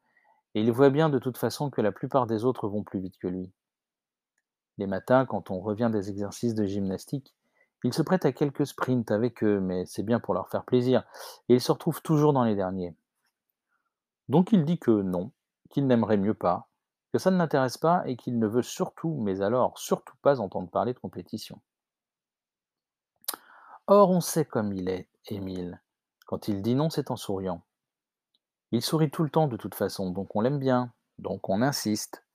Et 0.55 0.61
il 0.61 0.71
voit 0.71 0.89
bien 0.89 1.09
de 1.09 1.19
toute 1.19 1.37
façon 1.37 1.69
que 1.69 1.81
la 1.81 1.91
plupart 1.91 2.25
des 2.25 2.45
autres 2.45 2.67
vont 2.67 2.83
plus 2.83 2.99
vite 2.99 3.17
que 3.19 3.27
lui. 3.27 3.51
Les 4.77 4.87
matins, 4.87 5.25
quand 5.25 5.51
on 5.51 5.59
revient 5.59 5.89
des 5.91 6.09
exercices 6.09 6.55
de 6.55 6.65
gymnastique, 6.65 7.35
il 7.83 7.93
se 7.93 8.01
prête 8.01 8.25
à 8.25 8.31
quelques 8.31 8.65
sprints 8.65 9.11
avec 9.11 9.43
eux, 9.43 9.59
mais 9.59 9.85
c'est 9.85 10.03
bien 10.03 10.19
pour 10.19 10.33
leur 10.33 10.49
faire 10.49 10.63
plaisir, 10.63 11.03
et 11.49 11.55
il 11.55 11.61
se 11.61 11.71
retrouve 11.71 12.01
toujours 12.01 12.33
dans 12.33 12.43
les 12.43 12.55
derniers. 12.55 12.95
Donc 14.29 14.51
il 14.51 14.65
dit 14.65 14.79
que 14.79 14.91
non, 14.91 15.31
qu'il 15.69 15.87
n'aimerait 15.87 16.17
mieux 16.17 16.33
pas, 16.33 16.67
que 17.13 17.19
ça 17.19 17.31
ne 17.31 17.37
l'intéresse 17.37 17.77
pas 17.77 18.03
et 18.05 18.17
qu'il 18.17 18.39
ne 18.39 18.47
veut 18.47 18.63
surtout, 18.63 19.17
mais 19.21 19.41
alors 19.41 19.77
surtout 19.77 20.15
pas 20.21 20.39
entendre 20.39 20.69
parler 20.69 20.93
de 20.93 20.99
compétition. 20.99 21.61
Or 23.85 24.09
on 24.09 24.21
sait 24.21 24.45
comme 24.45 24.73
il 24.73 24.89
est, 24.89 25.07
Émile. 25.27 25.81
Quand 26.25 26.49
il 26.49 26.61
dit 26.61 26.75
non, 26.75 26.89
c'est 26.89 27.09
en 27.09 27.15
souriant. 27.15 27.61
Il 28.71 28.81
sourit 28.81 29.09
tout 29.09 29.23
le 29.23 29.29
temps 29.29 29.47
de 29.47 29.55
toute 29.55 29.75
façon, 29.75 30.11
donc 30.11 30.35
on 30.35 30.41
l'aime 30.41 30.59
bien, 30.59 30.91
donc 31.19 31.47
on 31.47 31.61
insiste. 31.61 32.25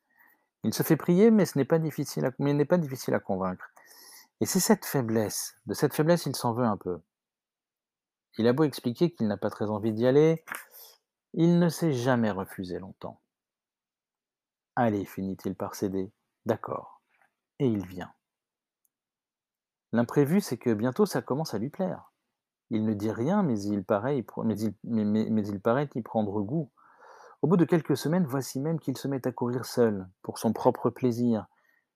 Il 0.64 0.72
se 0.72 0.82
fait 0.82 0.96
prier, 0.96 1.30
mais 1.30 1.44
ce 1.44 1.58
n'est 1.58 1.66
pas 1.66 1.78
difficile 1.78 2.24
à, 2.24 2.30
mais 2.38 2.54
n'est 2.54 2.64
pas 2.64 2.78
difficile 2.78 3.14
à 3.14 3.20
convaincre. 3.20 3.71
Et 4.42 4.44
c'est 4.44 4.58
cette 4.58 4.84
faiblesse, 4.84 5.54
de 5.66 5.72
cette 5.72 5.94
faiblesse, 5.94 6.26
il 6.26 6.34
s'en 6.34 6.52
veut 6.52 6.64
un 6.64 6.76
peu. 6.76 7.00
Il 8.38 8.48
a 8.48 8.52
beau 8.52 8.64
expliquer 8.64 9.12
qu'il 9.12 9.28
n'a 9.28 9.36
pas 9.36 9.50
très 9.50 9.66
envie 9.66 9.92
d'y 9.92 10.04
aller, 10.04 10.44
il 11.32 11.60
ne 11.60 11.68
s'est 11.68 11.92
jamais 11.92 12.32
refusé 12.32 12.80
longtemps. 12.80 13.20
Allez, 14.74 15.04
finit-il 15.04 15.54
par 15.54 15.76
céder. 15.76 16.12
D'accord. 16.44 17.04
Et 17.60 17.68
il 17.68 17.86
vient. 17.86 18.12
L'imprévu, 19.92 20.40
c'est 20.40 20.58
que 20.58 20.74
bientôt 20.74 21.06
ça 21.06 21.22
commence 21.22 21.54
à 21.54 21.58
lui 21.58 21.70
plaire. 21.70 22.12
Il 22.70 22.84
ne 22.84 22.94
dit 22.94 23.12
rien, 23.12 23.44
mais 23.44 23.62
il 23.62 23.84
paraît, 23.84 24.24
paraît 25.62 25.88
y 25.94 26.02
prendre 26.02 26.42
goût. 26.42 26.72
Au 27.42 27.46
bout 27.46 27.56
de 27.56 27.64
quelques 27.64 27.96
semaines, 27.96 28.26
voici 28.26 28.58
même 28.58 28.80
qu'il 28.80 28.98
se 28.98 29.06
met 29.06 29.24
à 29.24 29.30
courir 29.30 29.66
seul, 29.66 30.08
pour 30.20 30.38
son 30.38 30.52
propre 30.52 30.90
plaisir, 30.90 31.46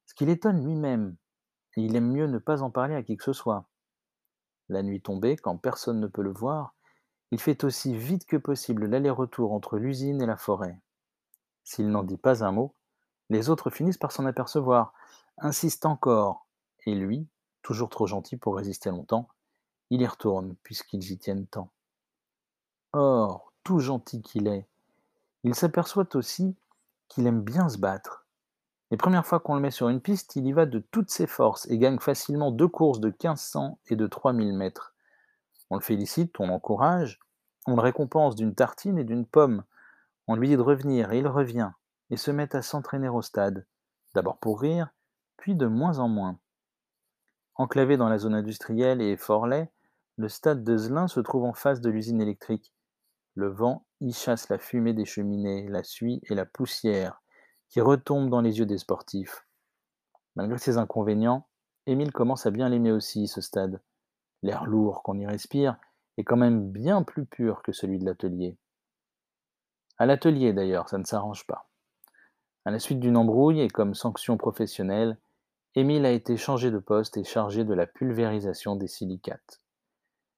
ce 0.04 0.14
qui 0.14 0.26
l'étonne 0.26 0.64
lui-même, 0.64 1.16
il 1.82 1.96
aime 1.96 2.10
mieux 2.10 2.26
ne 2.26 2.38
pas 2.38 2.62
en 2.62 2.70
parler 2.70 2.94
à 2.94 3.02
qui 3.02 3.16
que 3.16 3.24
ce 3.24 3.32
soit. 3.32 3.66
La 4.68 4.82
nuit 4.82 5.00
tombée, 5.00 5.36
quand 5.36 5.56
personne 5.56 6.00
ne 6.00 6.06
peut 6.06 6.22
le 6.22 6.32
voir, 6.32 6.74
il 7.30 7.40
fait 7.40 7.64
aussi 7.64 7.96
vite 7.96 8.26
que 8.26 8.36
possible 8.36 8.86
l'aller-retour 8.86 9.52
entre 9.52 9.78
l'usine 9.78 10.22
et 10.22 10.26
la 10.26 10.36
forêt. 10.36 10.80
S'il 11.64 11.90
n'en 11.90 12.04
dit 12.04 12.16
pas 12.16 12.44
un 12.44 12.52
mot, 12.52 12.74
les 13.28 13.50
autres 13.50 13.70
finissent 13.70 13.98
par 13.98 14.12
s'en 14.12 14.26
apercevoir, 14.26 14.92
insistent 15.38 15.86
encore, 15.86 16.46
et 16.86 16.94
lui, 16.94 17.26
toujours 17.62 17.90
trop 17.90 18.06
gentil 18.06 18.36
pour 18.36 18.56
résister 18.56 18.90
longtemps, 18.90 19.28
il 19.90 20.00
y 20.00 20.06
retourne, 20.06 20.54
puisqu'ils 20.62 21.10
y 21.10 21.18
tiennent 21.18 21.46
tant. 21.46 21.70
Or, 22.92 23.52
tout 23.64 23.80
gentil 23.80 24.22
qu'il 24.22 24.46
est, 24.46 24.66
il 25.42 25.54
s'aperçoit 25.54 26.14
aussi 26.16 26.56
qu'il 27.08 27.26
aime 27.26 27.42
bien 27.42 27.68
se 27.68 27.78
battre. 27.78 28.25
Les 28.92 28.96
premières 28.96 29.26
fois 29.26 29.40
qu'on 29.40 29.56
le 29.56 29.60
met 29.60 29.72
sur 29.72 29.88
une 29.88 30.00
piste, 30.00 30.36
il 30.36 30.46
y 30.46 30.52
va 30.52 30.64
de 30.64 30.78
toutes 30.78 31.10
ses 31.10 31.26
forces 31.26 31.68
et 31.68 31.78
gagne 31.78 31.98
facilement 31.98 32.52
deux 32.52 32.68
courses 32.68 33.00
de 33.00 33.08
1500 33.08 33.80
et 33.88 33.96
de 33.96 34.06
3000 34.06 34.52
mètres. 34.52 34.94
On 35.70 35.76
le 35.76 35.82
félicite, 35.82 36.38
on 36.38 36.46
l'encourage, 36.46 37.18
on 37.66 37.74
le 37.74 37.82
récompense 37.82 38.36
d'une 38.36 38.54
tartine 38.54 38.96
et 38.96 39.04
d'une 39.04 39.26
pomme. 39.26 39.64
On 40.28 40.36
lui 40.36 40.48
dit 40.48 40.56
de 40.56 40.62
revenir 40.62 41.12
et 41.12 41.18
il 41.18 41.26
revient 41.26 41.70
et 42.10 42.16
se 42.16 42.30
met 42.30 42.54
à 42.54 42.62
s'entraîner 42.62 43.08
au 43.08 43.22
stade, 43.22 43.66
d'abord 44.14 44.38
pour 44.38 44.60
rire, 44.60 44.90
puis 45.36 45.56
de 45.56 45.66
moins 45.66 45.98
en 45.98 46.08
moins. 46.08 46.38
Enclavé 47.56 47.96
dans 47.96 48.08
la 48.08 48.18
zone 48.18 48.34
industrielle 48.34 49.00
et 49.00 49.16
fort 49.16 49.48
le 49.48 50.28
stade 50.28 50.62
de 50.62 50.76
Zelin 50.76 51.08
se 51.08 51.18
trouve 51.18 51.44
en 51.44 51.54
face 51.54 51.80
de 51.80 51.90
l'usine 51.90 52.20
électrique. 52.20 52.72
Le 53.34 53.48
vent 53.48 53.84
y 54.00 54.12
chasse 54.12 54.48
la 54.48 54.58
fumée 54.58 54.94
des 54.94 55.04
cheminées, 55.04 55.68
la 55.68 55.82
suie 55.82 56.20
et 56.30 56.36
la 56.36 56.46
poussière 56.46 57.20
qui 57.68 57.80
retombent 57.80 58.30
dans 58.30 58.40
les 58.40 58.58
yeux 58.58 58.66
des 58.66 58.78
sportifs. 58.78 59.46
Malgré 60.34 60.58
ces 60.58 60.78
inconvénients, 60.78 61.46
Émile 61.86 62.12
commence 62.12 62.46
à 62.46 62.50
bien 62.50 62.68
l'aimer 62.68 62.92
aussi, 62.92 63.28
ce 63.28 63.40
stade. 63.40 63.80
L'air 64.42 64.66
lourd 64.66 65.02
qu'on 65.02 65.18
y 65.18 65.26
respire 65.26 65.76
est 66.18 66.24
quand 66.24 66.36
même 66.36 66.70
bien 66.70 67.02
plus 67.02 67.26
pur 67.26 67.62
que 67.62 67.72
celui 67.72 67.98
de 67.98 68.04
l'atelier. 68.04 68.56
À 69.98 70.06
l'atelier 70.06 70.52
d'ailleurs, 70.52 70.88
ça 70.88 70.98
ne 70.98 71.04
s'arrange 71.04 71.46
pas. 71.46 71.68
À 72.64 72.70
la 72.70 72.78
suite 72.78 73.00
d'une 73.00 73.16
embrouille 73.16 73.60
et 73.60 73.68
comme 73.68 73.94
sanction 73.94 74.36
professionnelle, 74.36 75.18
Émile 75.74 76.06
a 76.06 76.10
été 76.10 76.36
changé 76.36 76.70
de 76.70 76.78
poste 76.78 77.16
et 77.16 77.24
chargé 77.24 77.64
de 77.64 77.74
la 77.74 77.86
pulvérisation 77.86 78.76
des 78.76 78.88
silicates. 78.88 79.60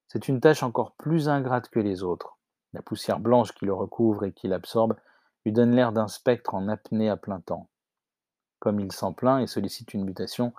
C'est 0.08 0.28
une 0.28 0.40
tâche 0.40 0.62
encore 0.62 0.92
plus 0.92 1.28
ingrate 1.28 1.68
que 1.68 1.80
les 1.80 2.02
autres. 2.02 2.38
La 2.72 2.82
poussière 2.82 3.20
blanche 3.20 3.52
qui 3.52 3.64
le 3.64 3.72
recouvre 3.72 4.24
et 4.24 4.32
qui 4.32 4.48
l'absorbe 4.48 4.96
lui 5.44 5.52
donne 5.52 5.74
l'air 5.74 5.92
d'un 5.92 6.08
spectre 6.08 6.54
en 6.54 6.68
apnée 6.68 7.08
à 7.08 7.16
plein 7.16 7.40
temps. 7.40 7.68
Comme 8.58 8.80
il 8.80 8.92
s'en 8.92 9.12
plaint 9.12 9.42
et 9.42 9.46
sollicite 9.46 9.94
une 9.94 10.04
mutation, 10.04 10.52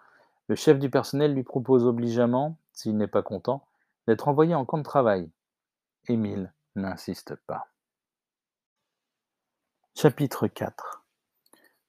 le 0.48 0.56
chef 0.56 0.80
du 0.80 0.90
personnel 0.90 1.34
lui 1.34 1.44
propose 1.44 1.86
obligeamment, 1.86 2.58
s'il 2.74 2.98
n'est 2.98 3.08
pas 3.08 3.22
content, 3.22 3.66
d'être 4.08 4.28
envoyé 4.28 4.56
en 4.56 4.66
camp 4.66 4.78
de 4.78 4.84
travail. 4.84 5.30
Émile 6.08 6.54
n'insiste 6.76 7.36
pas. 7.36 7.68
Chapitre 9.96 10.48
4 10.48 11.04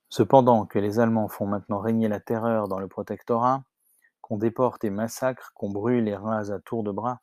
Cependant 0.09 0.67
que 0.67 0.81
les 0.81 0.99
Allemands 0.99 1.29
font 1.29 1.47
maintenant 1.47 1.79
régner 1.79 2.09
la 2.09 2.19
terreur 2.19 2.67
dans 2.67 2.81
le 2.81 2.89
protectorat, 2.89 3.63
qu'on 4.21 4.37
déporte 4.37 4.85
et 4.85 4.91
massacre, 4.91 5.53
qu'on 5.55 5.71
brûle 5.71 6.09
et 6.09 6.17
rase 6.17 6.51
à 6.51 6.59
tour 6.59 6.83
de 6.83 6.91
bras, 6.91 7.21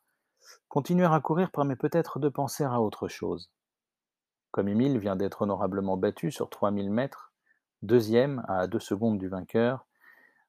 Continuer 0.68 1.06
à 1.06 1.20
courir 1.20 1.50
permet 1.50 1.76
peut-être 1.76 2.18
de 2.18 2.28
penser 2.28 2.64
à 2.64 2.80
autre 2.80 3.08
chose. 3.08 3.50
Comme 4.50 4.68
Émile 4.68 4.98
vient 4.98 5.16
d'être 5.16 5.42
honorablement 5.42 5.96
battu 5.96 6.30
sur 6.30 6.48
3000 6.50 6.90
mètres, 6.90 7.32
deuxième 7.82 8.44
à 8.48 8.66
deux 8.66 8.80
secondes 8.80 9.18
du 9.18 9.28
vainqueur, 9.28 9.86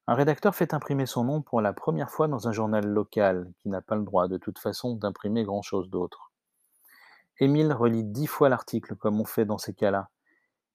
Un 0.07 0.15
rédacteur 0.15 0.55
fait 0.55 0.73
imprimer 0.73 1.05
son 1.05 1.23
nom 1.23 1.43
pour 1.43 1.61
la 1.61 1.71
première 1.71 2.09
fois 2.09 2.27
dans 2.27 2.47
un 2.47 2.51
journal 2.51 2.83
local, 2.83 3.53
qui 3.59 3.69
n'a 3.69 3.79
pas 3.79 3.95
le 3.95 4.03
droit 4.03 4.27
de 4.27 4.37
toute 4.37 4.57
façon 4.57 4.95
d'imprimer 4.95 5.43
grand-chose 5.43 5.91
d'autre. 5.91 6.31
Émile 7.39 7.71
relit 7.73 8.03
dix 8.03 8.25
fois 8.25 8.49
l'article 8.49 8.95
comme 8.95 9.21
on 9.21 9.25
fait 9.25 9.45
dans 9.45 9.59
ces 9.59 9.75
cas-là. 9.75 10.09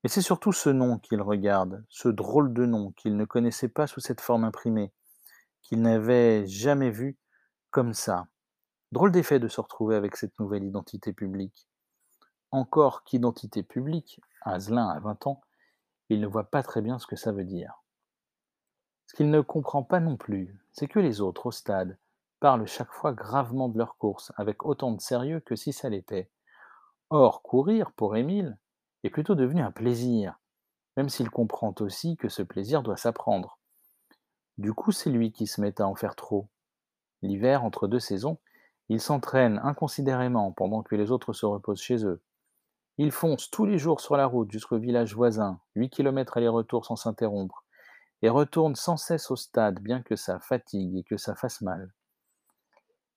Et 0.04 0.08
c'est 0.08 0.22
surtout 0.22 0.52
ce 0.52 0.70
nom 0.70 0.98
qu'il 0.98 1.20
regarde, 1.20 1.84
ce 1.88 2.08
drôle 2.08 2.52
de 2.54 2.64
nom 2.64 2.92
qu'il 2.92 3.16
ne 3.16 3.24
connaissait 3.24 3.68
pas 3.68 3.88
sous 3.88 3.98
cette 3.98 4.20
forme 4.20 4.44
imprimée, 4.44 4.92
qu'il 5.62 5.82
n'avait 5.82 6.46
jamais 6.46 6.90
vu 6.90 7.18
comme 7.70 7.92
ça. 7.92 8.26
Drôle 8.92 9.10
d'effet 9.10 9.40
de 9.40 9.48
se 9.48 9.60
retrouver 9.60 9.96
avec 9.96 10.14
cette 10.14 10.38
nouvelle 10.38 10.62
identité 10.62 11.12
publique. 11.12 11.66
Encore 12.54 13.02
qu'identité 13.02 13.64
publique, 13.64 14.20
Azelin 14.42 14.88
a 14.88 15.00
20 15.00 15.26
ans, 15.26 15.40
il 16.08 16.20
ne 16.20 16.28
voit 16.28 16.44
pas 16.52 16.62
très 16.62 16.82
bien 16.82 17.00
ce 17.00 17.06
que 17.08 17.16
ça 17.16 17.32
veut 17.32 17.42
dire. 17.42 17.82
Ce 19.08 19.16
qu'il 19.16 19.28
ne 19.28 19.40
comprend 19.40 19.82
pas 19.82 19.98
non 19.98 20.16
plus, 20.16 20.56
c'est 20.70 20.86
que 20.86 21.00
les 21.00 21.20
autres 21.20 21.46
au 21.46 21.50
stade 21.50 21.98
parlent 22.38 22.68
chaque 22.68 22.92
fois 22.92 23.12
gravement 23.12 23.68
de 23.68 23.76
leur 23.76 23.98
course, 23.98 24.32
avec 24.36 24.64
autant 24.64 24.92
de 24.92 25.00
sérieux 25.00 25.40
que 25.40 25.56
si 25.56 25.72
ça 25.72 25.88
l'était. 25.88 26.30
Or, 27.10 27.42
courir, 27.42 27.90
pour 27.90 28.14
Émile, 28.14 28.56
est 29.02 29.10
plutôt 29.10 29.34
devenu 29.34 29.60
un 29.60 29.72
plaisir, 29.72 30.38
même 30.96 31.08
s'il 31.08 31.30
comprend 31.30 31.74
aussi 31.80 32.16
que 32.16 32.28
ce 32.28 32.42
plaisir 32.42 32.84
doit 32.84 32.96
s'apprendre. 32.96 33.58
Du 34.58 34.74
coup, 34.74 34.92
c'est 34.92 35.10
lui 35.10 35.32
qui 35.32 35.48
se 35.48 35.60
met 35.60 35.80
à 35.80 35.88
en 35.88 35.96
faire 35.96 36.14
trop. 36.14 36.46
L'hiver, 37.20 37.64
entre 37.64 37.88
deux 37.88 37.98
saisons, 37.98 38.38
il 38.88 39.00
s'entraîne 39.00 39.60
inconsidérément 39.64 40.52
pendant 40.52 40.84
que 40.84 40.94
les 40.94 41.10
autres 41.10 41.32
se 41.32 41.46
reposent 41.46 41.82
chez 41.82 42.04
eux. 42.04 42.22
Il 42.96 43.10
fonce 43.10 43.50
tous 43.50 43.64
les 43.64 43.78
jours 43.78 44.00
sur 44.00 44.16
la 44.16 44.26
route 44.26 44.52
jusqu'au 44.52 44.78
village 44.78 45.16
voisin, 45.16 45.60
8 45.74 45.90
km 45.90 46.36
aller-retour 46.36 46.86
sans 46.86 46.94
s'interrompre, 46.94 47.64
et 48.22 48.28
retourne 48.28 48.76
sans 48.76 48.96
cesse 48.96 49.30
au 49.32 49.36
stade, 49.36 49.80
bien 49.80 50.00
que 50.00 50.14
ça 50.14 50.38
fatigue 50.38 50.96
et 50.96 51.02
que 51.02 51.16
ça 51.16 51.34
fasse 51.34 51.60
mal. 51.60 51.92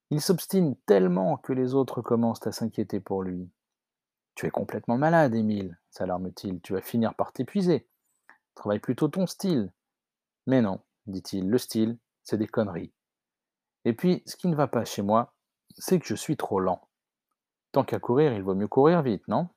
Il 0.10 0.22
s'obstine 0.22 0.76
tellement 0.86 1.38
que 1.38 1.54
les 1.54 1.76
autres 1.76 2.02
commencent 2.02 2.48
à 2.48 2.52
s'inquiéter 2.52 3.00
pour 3.00 3.22
lui. 3.22 3.50
Tu 4.34 4.48
es 4.48 4.50
complètement 4.50 4.98
malade, 4.98 5.36
Émile, 5.36 5.78
s'alarme-t-il, 5.92 6.60
tu 6.62 6.74
vas 6.74 6.82
finir 6.82 7.14
par 7.14 7.32
t'épuiser. 7.32 7.88
Travaille 8.56 8.80
plutôt 8.80 9.10
ton 9.10 9.28
style. 9.28 9.72
Mais 10.48 10.62
non, 10.62 10.80
dit-il, 11.06 11.50
le 11.50 11.58
style, 11.58 11.98
c'est 12.24 12.38
des 12.38 12.48
conneries. 12.48 12.94
Et 13.86 13.94
puis, 13.94 14.24
ce 14.26 14.36
qui 14.36 14.48
ne 14.48 14.56
va 14.56 14.68
pas 14.68 14.86
chez 14.86 15.02
moi, 15.02 15.34
c'est 15.78 16.00
que 16.00 16.08
je 16.08 16.16
suis 16.16 16.38
trop 16.38 16.60
lent. 16.60 16.82
Tant 17.72 17.84
qu'à 17.84 18.00
courir, 18.00 18.34
il 18.34 18.42
vaut 18.42 18.56
mieux 18.56 18.68
courir 18.68 19.02
vite, 19.02 19.28
non? 19.28 19.50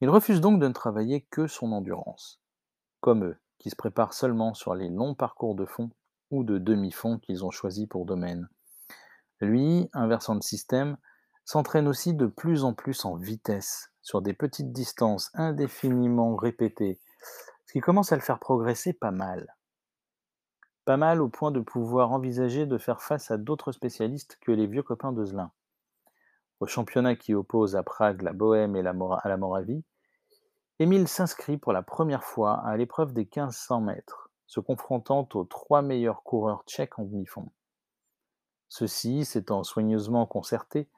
Il 0.00 0.10
refuse 0.10 0.40
donc 0.40 0.60
de 0.60 0.68
ne 0.68 0.72
travailler 0.72 1.22
que 1.30 1.46
son 1.46 1.72
endurance, 1.72 2.42
comme 3.00 3.24
eux, 3.24 3.38
qui 3.58 3.70
se 3.70 3.76
préparent 3.76 4.12
seulement 4.12 4.52
sur 4.52 4.74
les 4.74 4.90
longs 4.90 5.14
parcours 5.14 5.54
de 5.54 5.64
fond 5.64 5.90
ou 6.30 6.44
de 6.44 6.58
demi-fond 6.58 7.18
qu'ils 7.18 7.44
ont 7.44 7.50
choisis 7.50 7.86
pour 7.86 8.04
domaine. 8.04 8.48
Lui, 9.40 9.88
inversant 9.92 10.34
de 10.34 10.42
système, 10.42 10.96
s'entraîne 11.44 11.88
aussi 11.88 12.12
de 12.12 12.26
plus 12.26 12.64
en 12.64 12.74
plus 12.74 13.04
en 13.04 13.16
vitesse, 13.16 13.92
sur 14.02 14.20
des 14.20 14.34
petites 14.34 14.72
distances 14.72 15.30
indéfiniment 15.34 16.36
répétées, 16.36 17.00
ce 17.66 17.72
qui 17.72 17.80
commence 17.80 18.12
à 18.12 18.16
le 18.16 18.22
faire 18.22 18.38
progresser 18.38 18.92
pas 18.92 19.12
mal. 19.12 19.54
Pas 20.84 20.96
mal 20.96 21.22
au 21.22 21.28
point 21.28 21.52
de 21.52 21.60
pouvoir 21.60 22.12
envisager 22.12 22.66
de 22.66 22.78
faire 22.78 23.02
face 23.02 23.30
à 23.30 23.38
d'autres 23.38 23.72
spécialistes 23.72 24.38
que 24.40 24.52
les 24.52 24.66
vieux 24.66 24.82
copains 24.82 25.12
de 25.12 25.24
Zlin. 25.24 25.50
Au 26.58 26.66
championnat 26.66 27.16
qui 27.16 27.34
oppose 27.34 27.76
à 27.76 27.82
Prague 27.82 28.22
la 28.22 28.32
Bohème 28.32 28.76
et 28.76 28.82
la 28.82 28.94
à 29.22 29.28
la 29.28 29.36
Moravie, 29.36 29.84
Émile 30.78 31.06
s'inscrit 31.06 31.58
pour 31.58 31.72
la 31.72 31.82
première 31.82 32.24
fois 32.24 32.60
à 32.66 32.76
l'épreuve 32.76 33.12
des 33.12 33.24
1500 33.24 33.82
mètres, 33.82 34.30
se 34.46 34.60
confrontant 34.60 35.28
aux 35.34 35.44
trois 35.44 35.82
meilleurs 35.82 36.22
coureurs 36.22 36.64
tchèques 36.66 36.98
en 36.98 37.04
demi-fond. 37.04 37.50
Ceux-ci, 38.68 39.24
s'étant 39.24 39.64
soigneusement 39.64 40.26
concertés, 40.26 40.88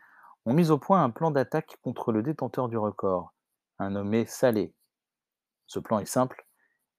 ont 0.47 0.55
mis 0.55 0.71
au 0.71 0.79
point 0.79 1.03
un 1.03 1.11
plan 1.11 1.31
d'attaque 1.31 1.79
contre 1.83 2.13
le 2.13 2.23
détenteur 2.23 2.69
du 2.69 2.79
record, 2.79 3.35
un 3.79 3.91
nommé 3.91 4.27
Salé. 4.27 4.75
Ce 5.67 5.79
plan 5.79 5.99
est 5.99 6.07
simple, 6.07 6.47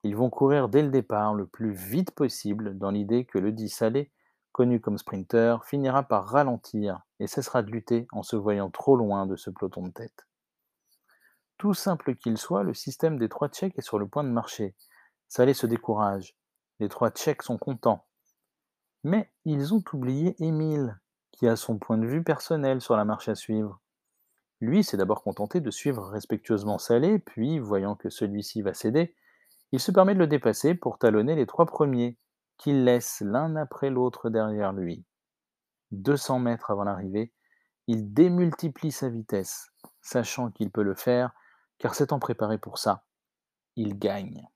ils 0.03 0.15
vont 0.15 0.29
courir 0.29 0.69
dès 0.69 0.81
le 0.81 0.89
départ 0.89 1.33
le 1.33 1.47
plus 1.47 1.71
vite 1.71 2.12
possible 2.12 2.77
dans 2.77 2.91
l'idée 2.91 3.25
que 3.25 3.39
le 3.39 3.51
dit 3.51 3.69
Salé, 3.69 4.12
connu 4.51 4.81
comme 4.81 4.97
sprinter, 4.97 5.65
finira 5.65 6.03
par 6.03 6.25
ralentir 6.27 7.01
et 7.19 7.27
cessera 7.27 7.62
de 7.63 7.71
lutter 7.71 8.08
en 8.12 8.23
se 8.23 8.36
voyant 8.36 8.69
trop 8.69 8.95
loin 8.95 9.25
de 9.25 9.36
ce 9.36 9.49
peloton 9.49 9.84
de 9.88 9.91
tête. 9.91 10.27
Tout 11.58 11.73
simple 11.73 12.15
qu'il 12.15 12.38
soit, 12.38 12.63
le 12.63 12.73
système 12.73 13.19
des 13.19 13.27
trois 13.27 13.49
Tchèques 13.49 13.77
est 13.77 13.82
sur 13.82 13.99
le 13.99 14.08
point 14.08 14.23
de 14.23 14.29
marcher. 14.29 14.75
Salé 15.27 15.53
se 15.53 15.67
décourage. 15.67 16.38
Les 16.79 16.88
trois 16.88 17.12
Tchèques 17.12 17.43
sont 17.43 17.58
contents. 17.58 18.05
Mais 19.03 19.29
ils 19.43 19.73
ont 19.73 19.84
oublié 19.93 20.36
Émile, 20.39 20.99
qui 21.32 21.47
a 21.47 21.55
son 21.55 21.77
point 21.77 21.97
de 21.97 22.08
vue 22.08 22.23
personnel 22.23 22.79
sur 22.79 22.95
la 22.95 23.05
marche 23.05 23.27
à 23.27 23.36
suivre. 23.36 23.82
Lui 24.62 24.84
s'est 24.84 24.97
d'abord 24.97 25.23
contenté 25.23 25.62
de 25.62 25.71
suivre 25.71 26.08
respectueusement 26.08 26.77
Salé, 26.77 27.19
puis, 27.19 27.60
voyant 27.60 27.95
que 27.95 28.10
celui-ci 28.10 28.62
va 28.62 28.73
céder, 28.73 29.15
il 29.71 29.79
se 29.79 29.91
permet 29.91 30.13
de 30.13 30.19
le 30.19 30.27
dépasser 30.27 30.75
pour 30.75 30.97
talonner 30.97 31.36
les 31.36 31.45
trois 31.45 31.65
premiers, 31.65 32.17
qu'il 32.58 32.84
laisse 32.84 33.21
l'un 33.21 33.55
après 33.55 33.89
l'autre 33.89 34.29
derrière 34.29 34.73
lui. 34.73 35.05
200 35.91 36.39
mètres 36.39 36.71
avant 36.71 36.84
l'arrivée, 36.84 37.34
il 37.88 38.13
démultiplie 38.13 38.91
sa 38.91 39.10
vitesse, 39.10 39.71
sachant 40.02 40.52
qu'il 40.52 40.71
peut 40.71 40.84
le 40.84 40.95
faire 40.95 41.32
car 41.80 41.95
s'étant 41.95 42.19
préparé 42.19 42.58
pour 42.58 42.78
ça, 42.78 43.04
il 43.75 43.97
gagne. 43.97 44.47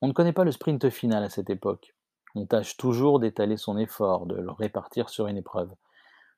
On 0.00 0.08
ne 0.08 0.12
connaît 0.12 0.32
pas 0.32 0.44
le 0.44 0.52
sprint 0.52 0.88
final 0.90 1.24
à 1.24 1.28
cette 1.28 1.50
époque. 1.50 1.94
On 2.34 2.46
tâche 2.46 2.76
toujours 2.76 3.20
d'étaler 3.20 3.56
son 3.56 3.76
effort, 3.76 4.26
de 4.26 4.36
le 4.36 4.50
répartir 4.50 5.08
sur 5.08 5.26
une 5.26 5.36
épreuve. 5.36 5.72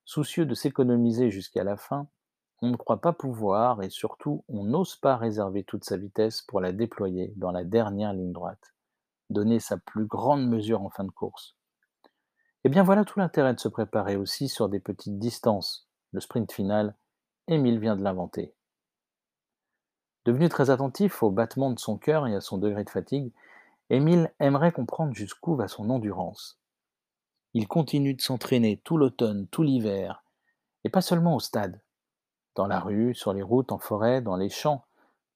Soucieux 0.05 0.47
de 0.47 0.55
s'économiser 0.55 1.31
jusqu'à 1.31 1.65
la 1.65 1.77
fin, 1.77 2.09
on 2.63 2.71
ne 2.71 2.77
croit 2.77 3.01
pas 3.01 3.13
pouvoir 3.13 3.83
et 3.83 3.91
surtout 3.91 4.45
on 4.49 4.65
n'ose 4.65 4.97
pas 4.97 5.17
réserver 5.17 5.65
toute 5.65 5.85
sa 5.85 5.97
vitesse 5.97 6.43
pour 6.43 6.61
la 6.61 6.73
déployer 6.73 7.33
dans 7.37 7.51
la 7.51 7.65
dernière 7.65 8.13
ligne 8.13 8.33
droite, 8.33 8.75
donner 9.31 9.61
sa 9.61 9.77
plus 9.79 10.07
grande 10.07 10.49
mesure 10.49 10.83
en 10.83 10.91
fin 10.91 11.05
de 11.05 11.11
course. 11.11 11.56
Eh 12.67 12.69
bien 12.69 12.83
voilà 12.83 13.05
tout 13.05 13.21
l'intérêt 13.21 13.55
de 13.55 13.61
se 13.61 13.69
préparer 13.69 14.17
aussi 14.17 14.49
sur 14.49 14.69
des 14.69 14.81
petites 14.81 15.21
distances. 15.21 15.87
Le 16.11 16.19
sprint 16.19 16.51
final, 16.51 16.97
Émile 17.47 17.79
vient 17.79 17.95
de 17.95 18.03
l'inventer. 18.03 18.57
Devenu 20.25 20.49
très 20.49 20.71
attentif 20.71 21.23
au 21.23 21.31
battement 21.31 21.71
de 21.71 21.79
son 21.79 21.97
cœur 21.97 22.27
et 22.27 22.35
à 22.35 22.41
son 22.41 22.59
degré 22.59 22.83
de 22.83 22.91
fatigue, 22.91 23.31
Émile 23.89 24.33
aimerait 24.41 24.73
comprendre 24.73 25.15
jusqu'où 25.15 25.55
va 25.55 25.69
son 25.69 25.91
endurance. 25.91 26.59
Il 27.55 27.69
continue 27.69 28.15
de 28.15 28.21
s'entraîner 28.21 28.79
tout 28.79 28.97
l'automne, 28.97 29.47
tout 29.47 29.63
l'hiver, 29.63 30.25
et 30.83 30.89
pas 30.89 31.03
seulement 31.03 31.37
au 31.37 31.41
stade 31.41 31.81
dans 32.57 32.67
la 32.67 32.81
rue, 32.81 33.15
sur 33.15 33.33
les 33.33 33.43
routes, 33.43 33.71
en 33.71 33.79
forêt, 33.79 34.21
dans 34.21 34.35
les 34.35 34.51
champs, 34.51 34.85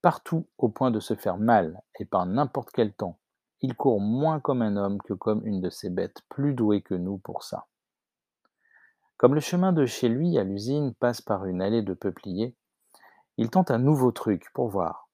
partout 0.03 0.49
au 0.59 0.69
point 0.69 0.91
de 0.91 0.99
se 0.99 1.15
faire 1.15 1.37
mal, 1.37 1.81
et 2.01 2.05
par 2.05 2.27
n'importe 2.27 2.71
quel 2.73 2.93
temps. 2.93 3.21
Il 3.63 3.75
court 3.75 4.01
moins 4.01 4.41
comme 4.41 4.63
un 4.63 4.77
homme 4.77 5.01
que 5.03 5.13
comme 5.13 5.47
une 5.47 5.61
de 5.61 5.71
ces 5.71 5.91
bêtes 5.91 6.23
plus 6.29 6.55
douées 6.55 6.83
que 6.83 6.95
nous 6.95 7.19
pour 7.19 7.45
ça. 7.45 7.67
Comme 9.17 9.35
le 9.35 9.41
chemin 9.41 9.73
de 9.73 9.85
chez 9.85 10.09
lui 10.09 10.39
à 10.39 10.45
l'usine 10.45 10.95
passe 10.95 11.21
par 11.21 11.45
une 11.45 11.61
allée 11.61 11.83
de 11.83 11.93
peupliers, 11.93 12.57
il 13.37 13.51
tente 13.51 13.71
un 13.71 13.79
nouveau 13.79 14.13
truc 14.13 14.51
pour 14.55 14.69
voir. 14.69 15.11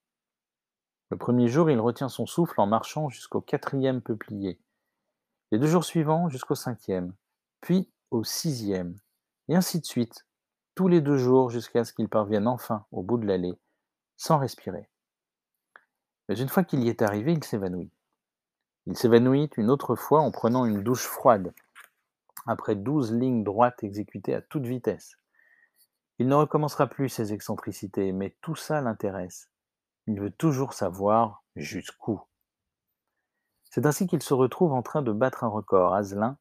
Le 1.11 1.17
premier 1.17 1.49
jour, 1.49 1.71
il 1.71 1.81
retient 1.81 2.09
son 2.09 2.27
souffle 2.27 2.61
en 2.61 2.67
marchant 2.67 3.09
jusqu'au 3.09 3.41
quatrième 3.41 4.01
peuplier. 4.01 4.61
Les 5.51 5.59
deux 5.59 5.67
jours 5.67 5.85
suivants, 5.85 6.29
jusqu'au 6.29 6.55
cinquième, 6.55 7.15
puis 7.61 7.91
au 8.11 8.25
sixième, 8.25 8.97
et 9.49 9.57
ainsi 9.57 9.81
de 9.81 9.87
suite, 9.87 10.27
tous 10.75 10.89
les 10.89 11.01
deux 11.01 11.17
jours 11.17 11.51
jusqu'à 11.51 11.85
ce 11.85 11.93
qu'il 11.93 12.09
parvienne 12.09 12.47
enfin 12.47 12.85
au 12.93 13.03
bout 13.03 13.19
de 13.19 13.27
l'allée, 13.27 13.59
sans 14.17 14.39
respirer. 14.39 14.89
Mais 16.29 16.39
une 16.39 16.49
fois 16.49 16.65
qu'il 16.65 16.83
y 16.85 16.89
est 16.89 17.03
arrivé, 17.03 17.33
il 17.33 17.45
s'évanouit. 17.45 17.91
Il 18.87 18.97
s'évanouit 18.97 19.51
une 19.57 19.71
autre 19.71 19.97
fois 19.97 20.21
en 20.21 20.31
prenant 20.31 20.65
une 20.65 20.83
douche 20.83 21.07
froide, 21.07 21.53
après 22.47 22.77
douze 22.77 23.13
lignes 23.13 23.43
droites 23.43 23.83
exécutées 23.83 24.35
à 24.35 24.43
toute 24.43 24.65
vitesse. 24.65 25.17
Il 26.19 26.29
ne 26.29 26.35
recommencera 26.37 26.87
plus 26.87 27.09
ses 27.09 27.33
excentricités, 27.33 28.13
mais 28.13 28.37
tout 28.41 28.55
ça 28.55 28.81
l'intéresse. 28.81 29.51
Il 30.07 30.21
veut 30.21 30.31
toujours 30.31 30.73
savoir 30.73 31.43
jusqu'où. 31.57 32.21
C'est 33.65 33.87
ainsi 33.87 34.07
qu'il 34.07 34.23
se 34.23 34.35
retrouve 34.35 34.73
en 34.73 34.83
train 34.83 35.03
de 35.03 35.13
battre 35.13 35.43
un 35.43 35.49
record 35.49 35.93
à 35.93 36.05
Zelin, 36.05 36.39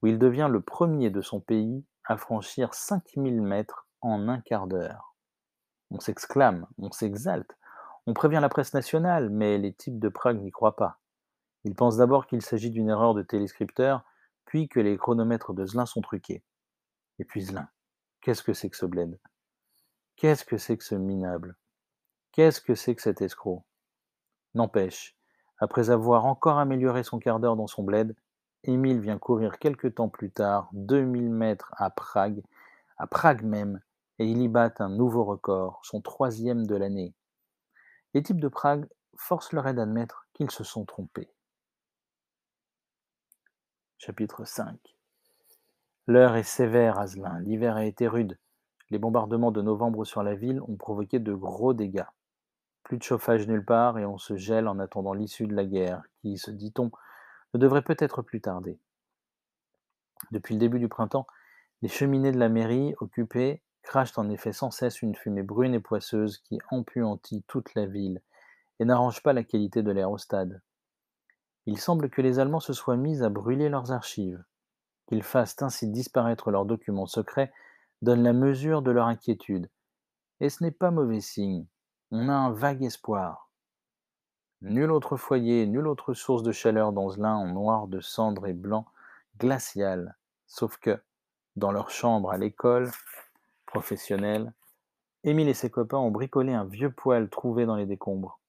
où 0.00 0.06
il 0.06 0.18
devient 0.18 0.48
le 0.48 0.60
premier 0.60 1.10
de 1.10 1.20
son 1.20 1.40
pays 1.40 1.84
à 2.04 2.16
franchir 2.16 2.74
5000 2.74 3.42
mètres 3.42 3.88
en 4.00 4.28
un 4.28 4.40
quart 4.40 4.68
d'heure. 4.68 5.16
On 5.90 5.98
s'exclame, 5.98 6.66
on 6.78 6.92
s'exalte, 6.92 7.56
on 8.06 8.14
prévient 8.14 8.38
la 8.40 8.48
presse 8.48 8.72
nationale, 8.72 9.30
mais 9.30 9.58
les 9.58 9.72
types 9.72 9.98
de 9.98 10.08
Prague 10.08 10.40
n'y 10.40 10.52
croient 10.52 10.76
pas. 10.76 11.00
Ils 11.64 11.74
pensent 11.74 11.96
d'abord 11.96 12.26
qu'il 12.26 12.42
s'agit 12.42 12.70
d'une 12.70 12.88
erreur 12.88 13.14
de 13.14 13.22
téléscripteur, 13.22 14.04
puis 14.44 14.68
que 14.68 14.80
les 14.80 14.96
chronomètres 14.96 15.52
de 15.52 15.66
Zlin 15.66 15.86
sont 15.86 16.00
truqués. 16.00 16.42
Et 17.18 17.24
puis 17.24 17.42
Zlin, 17.42 17.68
qu'est-ce 18.20 18.42
que 18.42 18.52
c'est 18.52 18.70
que 18.70 18.76
ce 18.76 18.86
bled? 18.86 19.18
Qu'est-ce 20.16 20.44
que 20.44 20.56
c'est 20.56 20.76
que 20.76 20.84
ce 20.84 20.94
minable? 20.94 21.56
Qu'est-ce 22.32 22.60
que 22.60 22.74
c'est 22.74 22.94
que 22.94 23.02
cet 23.02 23.20
escroc? 23.20 23.64
N'empêche, 24.54 25.16
Après 25.58 25.90
avoir 25.90 26.24
encore 26.24 26.58
amélioré 26.58 27.02
son 27.02 27.18
quart 27.18 27.40
d'heure 27.40 27.56
dans 27.56 27.66
son 27.66 27.82
bled, 27.82 28.14
Émile 28.64 29.00
vient 29.00 29.18
courir 29.18 29.58
quelque 29.58 29.88
temps 29.88 30.08
plus 30.08 30.30
tard 30.30 30.68
2000 30.72 31.30
mètres 31.30 31.72
à 31.76 31.90
Prague, 31.90 32.42
à 32.96 33.06
Prague 33.06 33.42
même, 33.42 33.80
et 34.18 34.26
il 34.26 34.42
y 34.42 34.48
bat 34.48 34.72
un 34.78 34.88
nouveau 34.88 35.24
record, 35.24 35.80
son 35.84 36.00
troisième 36.00 36.66
de 36.66 36.76
l'année. 36.76 37.14
Les 38.14 38.22
types 38.22 38.40
de 38.40 38.48
Prague 38.48 38.88
forcent 39.16 39.52
leur 39.52 39.66
aide 39.66 39.76
d'admettre 39.76 40.26
qu'ils 40.32 40.50
se 40.50 40.64
sont 40.64 40.84
trompés. 40.84 41.30
Chapitre 44.00 44.44
5 44.44 44.78
L'heure 46.06 46.36
est 46.36 46.44
sévère 46.44 47.00
à 47.00 47.08
Zlin, 47.08 47.40
l'hiver 47.40 47.74
a 47.74 47.84
été 47.84 48.06
rude. 48.06 48.38
Les 48.90 48.98
bombardements 48.98 49.50
de 49.50 49.60
novembre 49.60 50.04
sur 50.04 50.22
la 50.22 50.36
ville 50.36 50.62
ont 50.68 50.76
provoqué 50.76 51.18
de 51.18 51.34
gros 51.34 51.74
dégâts. 51.74 52.06
Plus 52.84 52.98
de 52.98 53.02
chauffage 53.02 53.48
nulle 53.48 53.64
part 53.64 53.98
et 53.98 54.06
on 54.06 54.16
se 54.16 54.36
gèle 54.36 54.68
en 54.68 54.78
attendant 54.78 55.14
l'issue 55.14 55.48
de 55.48 55.54
la 55.56 55.64
guerre, 55.64 56.04
qui, 56.22 56.38
se 56.38 56.52
dit-on, 56.52 56.92
ne 57.54 57.58
devrait 57.58 57.82
peut-être 57.82 58.22
plus 58.22 58.40
tarder. 58.40 58.78
Depuis 60.30 60.54
le 60.54 60.60
début 60.60 60.78
du 60.78 60.88
printemps, 60.88 61.26
les 61.82 61.88
cheminées 61.88 62.32
de 62.32 62.38
la 62.38 62.48
mairie, 62.48 62.94
occupées, 63.00 63.62
crachent 63.82 64.16
en 64.16 64.30
effet 64.30 64.52
sans 64.52 64.70
cesse 64.70 65.02
une 65.02 65.16
fumée 65.16 65.42
brune 65.42 65.74
et 65.74 65.80
poisseuse 65.80 66.38
qui 66.38 66.60
empuantit 66.70 67.42
toute 67.48 67.74
la 67.74 67.86
ville 67.86 68.22
et 68.78 68.84
n'arrange 68.84 69.24
pas 69.24 69.32
la 69.32 69.42
qualité 69.42 69.82
de 69.82 69.90
l'air 69.90 70.08
au 70.08 70.18
stade. 70.18 70.62
Il 71.68 71.78
semble 71.78 72.08
que 72.08 72.22
les 72.22 72.38
Allemands 72.38 72.60
se 72.60 72.72
soient 72.72 72.96
mis 72.96 73.22
à 73.22 73.28
brûler 73.28 73.68
leurs 73.68 73.92
archives. 73.92 74.42
Qu'ils 75.06 75.22
fassent 75.22 75.60
ainsi 75.60 75.86
disparaître 75.86 76.50
leurs 76.50 76.64
documents 76.64 77.04
secrets 77.04 77.52
donne 78.00 78.22
la 78.22 78.32
mesure 78.32 78.80
de 78.80 78.90
leur 78.90 79.06
inquiétude. 79.06 79.68
Et 80.40 80.48
ce 80.48 80.64
n'est 80.64 80.70
pas 80.70 80.90
mauvais 80.90 81.20
signe. 81.20 81.66
On 82.10 82.30
a 82.30 82.32
un 82.32 82.52
vague 82.52 82.82
espoir. 82.82 83.50
Nul 84.62 84.90
autre 84.90 85.18
foyer, 85.18 85.66
nulle 85.66 85.88
autre 85.88 86.14
source 86.14 86.42
de 86.42 86.52
chaleur 86.52 86.94
dans 86.94 87.10
ce 87.10 87.20
lin 87.20 87.36
en 87.36 87.48
noir 87.48 87.86
de 87.86 88.00
cendre 88.00 88.46
et 88.46 88.54
blanc 88.54 88.86
glacial, 89.38 90.16
sauf 90.46 90.78
que, 90.78 90.98
dans 91.56 91.70
leur 91.70 91.90
chambre 91.90 92.30
à 92.30 92.38
l'école 92.38 92.90
professionnelle, 93.66 94.54
Émile 95.22 95.50
et 95.50 95.54
ses 95.54 95.68
copains 95.68 95.98
ont 95.98 96.10
bricolé 96.10 96.54
un 96.54 96.64
vieux 96.64 96.90
poêle 96.90 97.28
trouvé 97.28 97.66
dans 97.66 97.76
les 97.76 97.84
décombres. 97.84 98.40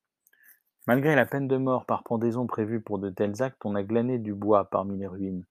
Malgré 0.89 1.13
la 1.13 1.27
peine 1.27 1.47
de 1.47 1.55
mort 1.55 1.85
par 1.85 2.01
pendaison 2.01 2.47
prévue 2.47 2.81
pour 2.81 2.97
de 2.97 3.11
tels 3.11 3.43
actes, 3.43 3.63
on 3.63 3.75
a 3.75 3.83
glané 3.83 4.17
du 4.17 4.33
bois 4.33 4.71
parmi 4.71 4.97
les 4.97 5.05
ruines. 5.05 5.45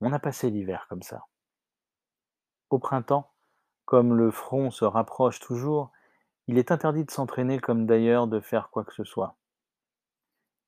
On 0.00 0.14
a 0.14 0.18
passé 0.18 0.48
l'hiver 0.48 0.86
comme 0.88 1.02
ça. 1.02 1.26
Au 2.70 2.78
printemps, 2.78 3.30
comme 3.84 4.14
le 4.14 4.30
front 4.30 4.70
se 4.70 4.86
rapproche 4.86 5.40
toujours, 5.40 5.92
il 6.46 6.56
est 6.56 6.70
interdit 6.70 7.04
de 7.04 7.10
s'entraîner 7.10 7.58
comme 7.58 7.84
d'ailleurs 7.84 8.28
de 8.28 8.40
faire 8.40 8.70
quoi 8.70 8.82
que 8.82 8.94
ce 8.94 9.04
soit. 9.04 9.36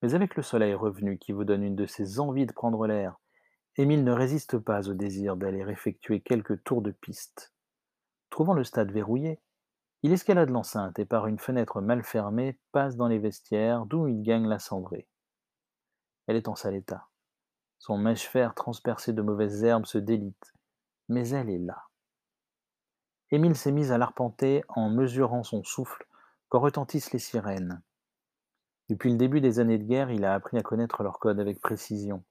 Mais 0.03 0.15
avec 0.15 0.37
le 0.37 0.43
soleil 0.43 0.75
revenu 0.75 1.17
qui 1.17 1.33
vous 1.33 1.45
donne 1.45 1.63
une 1.63 1.75
de 1.75 1.87
ces 1.87 2.21
envies 2.21 2.45
de 2.45 2.53
prendre 2.53 2.87
l'air, 2.87 3.19
Émile 3.79 4.05
ne 4.05 4.13
résiste 4.13 4.59
pas 4.59 4.87
au 4.91 4.93
désir 4.93 5.35
d'aller 5.35 5.65
effectuer 5.67 6.21
quelques 6.21 6.63
tours 6.63 6.83
de 6.83 6.91
piste. 6.91 7.55
Trouvant 8.29 8.53
le 8.53 8.65
stade 8.65 8.93
verrouillé, 8.93 9.41
il 10.03 10.13
escalade 10.13 10.51
l'enceinte 10.51 10.99
et 10.99 11.05
par 11.05 11.27
une 11.27 11.39
fenêtre 11.39 11.81
mal 11.81 12.03
fermée 12.03 12.59
passe 12.73 12.97
dans 12.97 13.09
les 13.09 13.19
vestiaires 13.19 13.85
d'où 13.85 14.09
il 14.09 14.23
gagne 14.23 14.49
la 14.49 14.59
cendrée. 14.59 15.09
Elle 16.27 16.37
est 16.37 16.49
en 16.49 16.55
sale 16.55 16.75
état. 16.75 17.09
Son 17.79 17.99
mèche-fer 17.99 18.55
transpercé 18.55 19.13
de 19.13 19.23
mauvaises 19.23 19.63
herbes 19.65 19.87
se 19.87 19.99
délite, 19.99 20.55
mais 21.09 21.29
elle 21.31 21.51
est 21.51 21.59
là. 21.59 21.85
Émile 23.31 23.57
s'est 23.57 23.73
mis 23.73 23.93
à 23.93 23.99
l'arpenter 23.99 24.65
en 24.69 24.91
mesurant 24.91 25.43
son 25.43 25.63
souffle 25.65 26.07
quand 26.49 26.61
retentissent 26.61 27.13
les 27.13 27.19
sirènes. 27.19 27.83
Depuis 28.89 29.11
le 29.11 29.17
début 29.17 29.41
des 29.41 29.61
années 29.61 29.79
de 29.79 29.85
guerre, 29.85 30.11
il 30.11 30.25
a 30.25 30.35
appris 30.35 30.59
à 30.59 30.63
connaître 30.63 31.03
leur 31.03 31.21
code 31.21 31.39
avec 31.39 31.61
précision. 31.61 32.25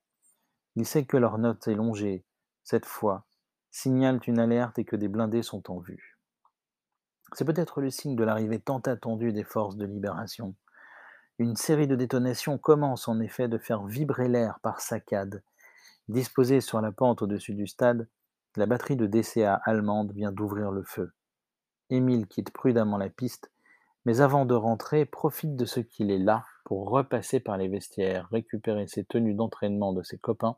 Il 0.76 0.86
sait 0.86 1.06
que 1.06 1.18
leur 1.18 1.38
note 1.38 1.68
élongée, 1.68 2.26
cette 2.64 2.86
fois, 2.86 3.26
signalent 3.72 4.20
une 4.28 4.40
alerte 4.40 4.78
et 4.78 4.86
que 4.86 4.96
des 4.96 5.08
blindés 5.08 5.44
sont 5.44 5.72
en 5.72 5.80
vue. 5.80 6.19
C'est 7.34 7.46
peut-être 7.46 7.82
le 7.82 7.90
signe 7.90 8.16
de 8.16 8.24
l'arrivée 8.24 8.60
tant 8.60 8.80
attendue 8.80 9.34
des 9.34 9.44
forces 9.44 9.76
de 9.76 9.86
libération. 9.86 10.56
Une 11.38 11.56
série 11.56 11.88
de 11.88 11.96
détonations 11.96 12.58
commence 12.58 13.08
en 13.08 13.20
effet 13.20 13.48
de 13.48 13.58
faire 13.58 13.86
vibrer 13.86 14.28
l'air 14.28 14.60
par 14.62 14.82
saccades. 14.82 15.42
Disposée 16.10 16.60
sur 16.60 16.82
la 16.82 16.92
pente 16.92 17.22
au-dessus 17.22 17.54
du 17.54 17.68
stade, 17.68 18.08
la 18.56 18.66
batterie 18.66 18.96
de 18.96 19.06
DCA 19.06 19.62
allemande 19.64 20.12
vient 20.12 20.32
d'ouvrir 20.32 20.72
le 20.72 20.84
feu. 20.84 21.14
Émile 21.90 22.28
quitte 22.28 22.52
prudemment 22.52 22.98
la 22.98 23.10
piste, 23.10 23.52
mais 24.06 24.22
avant 24.22 24.46
de 24.46 24.56
rentrer, 24.56 25.06
profite 25.06 25.56
de 25.56 25.66
ce 25.66 25.80
qu'il 25.80 26.12
est 26.12 26.18
là 26.18 26.46
pour 26.66 26.90
repasser 26.90 27.40
par 27.40 27.58
les 27.58 27.68
vestiaires, 27.68 28.28
récupérer 28.32 28.88
ses 28.88 29.04
tenues 29.04 29.36
d'entraînement 29.36 29.94
de 29.94 30.04
ses 30.04 30.18
copains, 30.18 30.58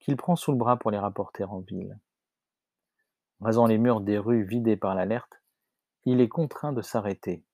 qu'il 0.00 0.16
prend 0.16 0.36
sous 0.36 0.52
le 0.52 0.58
bras 0.58 0.78
pour 0.78 0.90
les 0.90 0.98
rapporter 0.98 1.44
en 1.44 1.60
ville. 1.60 1.98
Rasant 3.40 3.66
les 3.66 3.78
murs 3.78 4.00
des 4.00 4.18
rues 4.18 4.44
vidées 4.44 4.76
par 4.76 4.94
l'alerte, 4.94 5.41
il 6.04 6.20
est 6.20 6.28
contraint 6.28 6.72
de 6.72 6.82
s'arrêter, 6.82 7.44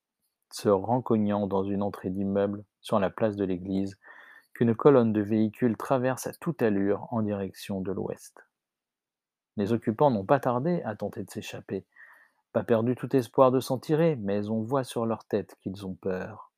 se 0.50 0.68
rencognant 0.68 1.46
dans 1.46 1.64
une 1.64 1.82
entrée 1.82 2.10
d'immeuble 2.10 2.64
sur 2.80 2.98
la 2.98 3.10
place 3.10 3.36
de 3.36 3.44
l'église 3.44 3.98
qu'une 4.54 4.74
colonne 4.74 5.12
de 5.12 5.20
véhicules 5.20 5.76
traverse 5.76 6.26
à 6.26 6.32
toute 6.32 6.62
allure 6.62 7.06
en 7.12 7.22
direction 7.22 7.80
de 7.80 7.92
l'ouest. 7.92 8.44
Les 9.56 9.72
occupants 9.72 10.10
n'ont 10.10 10.24
pas 10.24 10.40
tardé 10.40 10.82
à 10.82 10.94
tenter 10.94 11.24
de 11.24 11.30
s'échapper. 11.30 11.84
Pas 12.52 12.64
perdu 12.64 12.94
tout 12.94 13.14
espoir 13.14 13.50
de 13.50 13.60
s'en 13.60 13.78
tirer, 13.78 14.16
mais 14.16 14.48
on 14.48 14.62
voit 14.62 14.84
sur 14.84 15.04
leur 15.04 15.24
tête 15.24 15.56
qu'ils 15.60 15.86
ont 15.86 15.94
peur. 15.94 16.52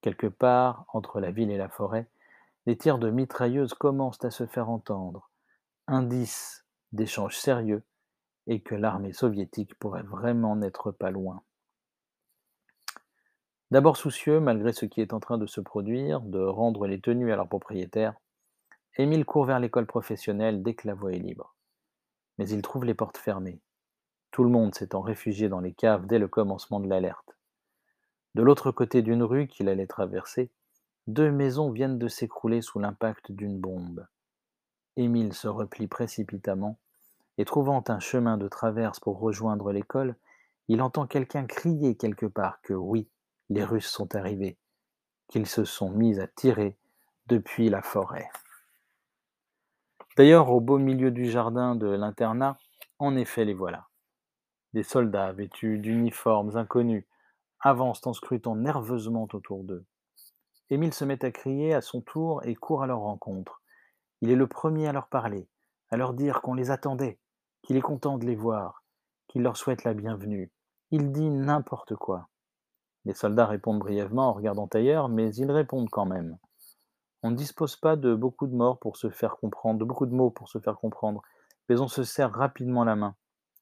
Quelque 0.00 0.26
part, 0.26 0.84
entre 0.92 1.20
la 1.20 1.30
ville 1.30 1.50
et 1.50 1.56
la 1.56 1.68
forêt, 1.68 2.08
les 2.66 2.76
tirs 2.76 2.98
de 2.98 3.10
mitrailleuses 3.10 3.74
commencent 3.74 4.24
à 4.24 4.30
se 4.30 4.46
faire 4.46 4.68
entendre, 4.68 5.30
indice 5.86 6.66
d'échanges 6.92 7.38
sérieux 7.38 7.82
et 8.48 8.60
que 8.60 8.74
l'armée 8.74 9.12
soviétique 9.12 9.78
pourrait 9.78 10.02
vraiment 10.02 10.56
n'être 10.56 10.90
pas 10.90 11.12
loin. 11.12 11.42
D'abord 13.70 13.96
soucieux, 13.96 14.40
malgré 14.40 14.72
ce 14.72 14.86
qui 14.86 15.00
est 15.00 15.12
en 15.12 15.20
train 15.20 15.38
de 15.38 15.46
se 15.46 15.60
produire, 15.60 16.20
de 16.22 16.40
rendre 16.40 16.88
les 16.88 17.00
tenues 17.00 17.32
à 17.32 17.36
leurs 17.36 17.48
propriétaires, 17.48 18.14
Émile 18.96 19.24
court 19.24 19.44
vers 19.44 19.60
l'école 19.60 19.86
professionnelle 19.86 20.64
dès 20.64 20.74
que 20.74 20.88
la 20.88 20.94
voie 20.94 21.12
est 21.12 21.20
libre 21.20 21.54
mais 22.38 22.48
il 22.48 22.62
trouve 22.62 22.84
les 22.84 22.94
portes 22.94 23.18
fermées, 23.18 23.60
tout 24.30 24.44
le 24.44 24.50
monde 24.50 24.74
s'étant 24.74 25.00
réfugié 25.00 25.48
dans 25.48 25.60
les 25.60 25.74
caves 25.74 26.06
dès 26.06 26.18
le 26.18 26.28
commencement 26.28 26.80
de 26.80 26.88
l'alerte. 26.88 27.36
De 28.34 28.42
l'autre 28.42 28.70
côté 28.70 29.02
d'une 29.02 29.24
rue 29.24 29.48
qu'il 29.48 29.68
allait 29.68 29.86
traverser, 29.86 30.50
deux 31.08 31.32
maisons 31.32 31.70
viennent 31.70 31.98
de 31.98 32.08
s'écrouler 32.08 32.62
sous 32.62 32.78
l'impact 32.78 33.32
d'une 33.32 33.58
bombe. 33.58 34.06
Émile 34.96 35.32
se 35.32 35.48
replie 35.48 35.88
précipitamment, 35.88 36.78
et 37.38 37.44
trouvant 37.44 37.82
un 37.88 38.00
chemin 38.00 38.36
de 38.36 38.48
traverse 38.48 39.00
pour 39.00 39.20
rejoindre 39.20 39.72
l'école, 39.72 40.16
il 40.66 40.82
entend 40.82 41.06
quelqu'un 41.06 41.46
crier 41.46 41.96
quelque 41.96 42.26
part 42.26 42.60
que 42.62 42.74
oui, 42.74 43.08
les 43.48 43.64
Russes 43.64 43.88
sont 43.88 44.14
arrivés, 44.14 44.58
qu'ils 45.28 45.46
se 45.46 45.64
sont 45.64 45.90
mis 45.90 46.20
à 46.20 46.26
tirer 46.26 46.76
depuis 47.26 47.70
la 47.70 47.80
forêt. 47.80 48.28
D'ailleurs, 50.16 50.50
au 50.50 50.60
beau 50.60 50.78
milieu 50.78 51.12
du 51.12 51.30
jardin 51.30 51.76
de 51.76 51.86
l'internat, 51.86 52.58
en 52.98 53.16
effet 53.16 53.44
les 53.44 53.54
voilà. 53.54 53.86
Des 54.74 54.82
soldats 54.82 55.32
vêtus 55.32 55.78
d'uniformes 55.78 56.56
inconnus 56.56 57.04
avancent 57.60 58.06
en 58.06 58.12
scrutant 58.12 58.56
nerveusement 58.56 59.28
autour 59.32 59.62
d'eux. 59.62 59.84
Émile 60.70 60.92
se 60.92 61.04
met 61.04 61.24
à 61.24 61.30
crier 61.30 61.72
à 61.72 61.80
son 61.80 62.02
tour 62.02 62.44
et 62.44 62.54
court 62.54 62.82
à 62.82 62.86
leur 62.86 62.98
rencontre. 62.98 63.62
Il 64.20 64.30
est 64.30 64.36
le 64.36 64.48
premier 64.48 64.88
à 64.88 64.92
leur 64.92 65.06
parler, 65.06 65.48
à 65.90 65.96
leur 65.96 66.12
dire 66.12 66.42
qu'on 66.42 66.54
les 66.54 66.70
attendait, 66.70 67.18
qu'il 67.68 67.76
est 67.76 67.82
content 67.82 68.16
de 68.16 68.24
les 68.24 68.34
voir, 68.34 68.82
qu'il 69.28 69.42
leur 69.42 69.58
souhaite 69.58 69.84
la 69.84 69.92
bienvenue. 69.92 70.50
Il 70.90 71.12
dit 71.12 71.28
n'importe 71.28 71.96
quoi. 71.96 72.30
Les 73.04 73.12
soldats 73.12 73.44
répondent 73.44 73.80
brièvement 73.80 74.30
en 74.30 74.32
regardant 74.32 74.68
ailleurs, 74.72 75.10
mais 75.10 75.34
ils 75.34 75.52
répondent 75.52 75.90
quand 75.90 76.06
même. 76.06 76.38
On 77.22 77.30
ne 77.30 77.36
dispose 77.36 77.76
pas 77.76 77.96
de 77.96 78.14
beaucoup 78.14 78.46
de 78.46 78.54
morts 78.54 78.78
pour 78.78 78.96
se 78.96 79.10
faire 79.10 79.36
comprendre, 79.36 79.78
de 79.78 79.84
beaucoup 79.84 80.06
de 80.06 80.14
mots 80.14 80.30
pour 80.30 80.48
se 80.48 80.58
faire 80.58 80.78
comprendre, 80.78 81.20
mais 81.68 81.78
on 81.78 81.88
se 81.88 82.04
serre 82.04 82.32
rapidement 82.32 82.84
la 82.84 82.96
main. 82.96 83.14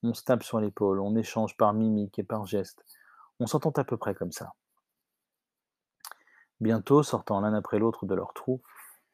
On 0.04 0.14
se 0.14 0.22
tape 0.22 0.44
sur 0.44 0.60
l'épaule, 0.60 1.00
on 1.00 1.16
échange 1.16 1.56
par 1.56 1.72
mimique 1.72 2.20
et 2.20 2.22
par 2.22 2.46
geste. 2.46 2.84
On 3.40 3.48
s'entend 3.48 3.70
à 3.70 3.82
peu 3.82 3.96
près 3.96 4.14
comme 4.14 4.30
ça. 4.30 4.52
Bientôt, 6.60 7.02
sortant 7.02 7.40
l'un 7.40 7.54
après 7.54 7.80
l'autre 7.80 8.06
de 8.06 8.14
leur 8.14 8.34
trou, 8.34 8.62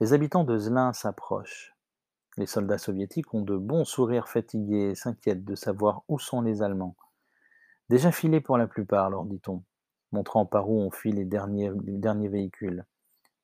les 0.00 0.12
habitants 0.12 0.44
de 0.44 0.58
Zlin 0.58 0.92
s'approchent. 0.92 1.74
Les 2.36 2.46
soldats 2.46 2.78
soviétiques 2.78 3.34
ont 3.34 3.42
de 3.42 3.56
bons 3.56 3.84
sourires 3.84 4.28
fatigués 4.28 4.90
et 4.90 4.94
s'inquiètent 4.94 5.44
de 5.44 5.54
savoir 5.54 6.02
où 6.08 6.18
sont 6.18 6.40
les 6.40 6.62
Allemands. 6.62 6.96
Déjà 7.88 8.10
filés 8.10 8.40
pour 8.40 8.56
la 8.56 8.66
plupart, 8.66 9.10
leur 9.10 9.24
dit-on, 9.24 9.62
montrant 10.12 10.46
par 10.46 10.70
où 10.70 10.80
ont 10.80 10.90
fui 10.90 11.12
les 11.12 11.24
derniers, 11.24 11.70
les 11.84 11.98
derniers 11.98 12.28
véhicules. 12.28 12.84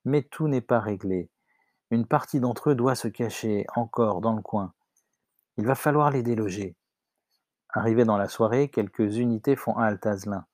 Mais 0.05 0.23
tout 0.23 0.49
n'est 0.49 0.63
pas 0.63 0.81
réglé. 0.81 1.29
Une 1.91 2.07
partie 2.07 2.41
d'entre 2.41 2.71
eux 2.71 2.75
doit 2.75 2.95
se 2.95 3.09
cacher 3.09 3.67
encore 3.75 4.21
dans 4.21 4.35
le 4.35 4.43
coin. 4.43 4.73
Il 5.59 5.67
va 5.67 5.75
falloir 5.75 6.11
les 6.11 6.23
déloger. 6.23 6.77
Arrivés 7.71 8.05
dans 8.05 8.17
la 8.17 8.29
soirée, 8.29 8.69
quelques 8.69 9.17
unités 9.17 9.57
font 9.57 9.77
halte 9.77 10.07
à 10.07 10.17
Zlin. 10.17 10.47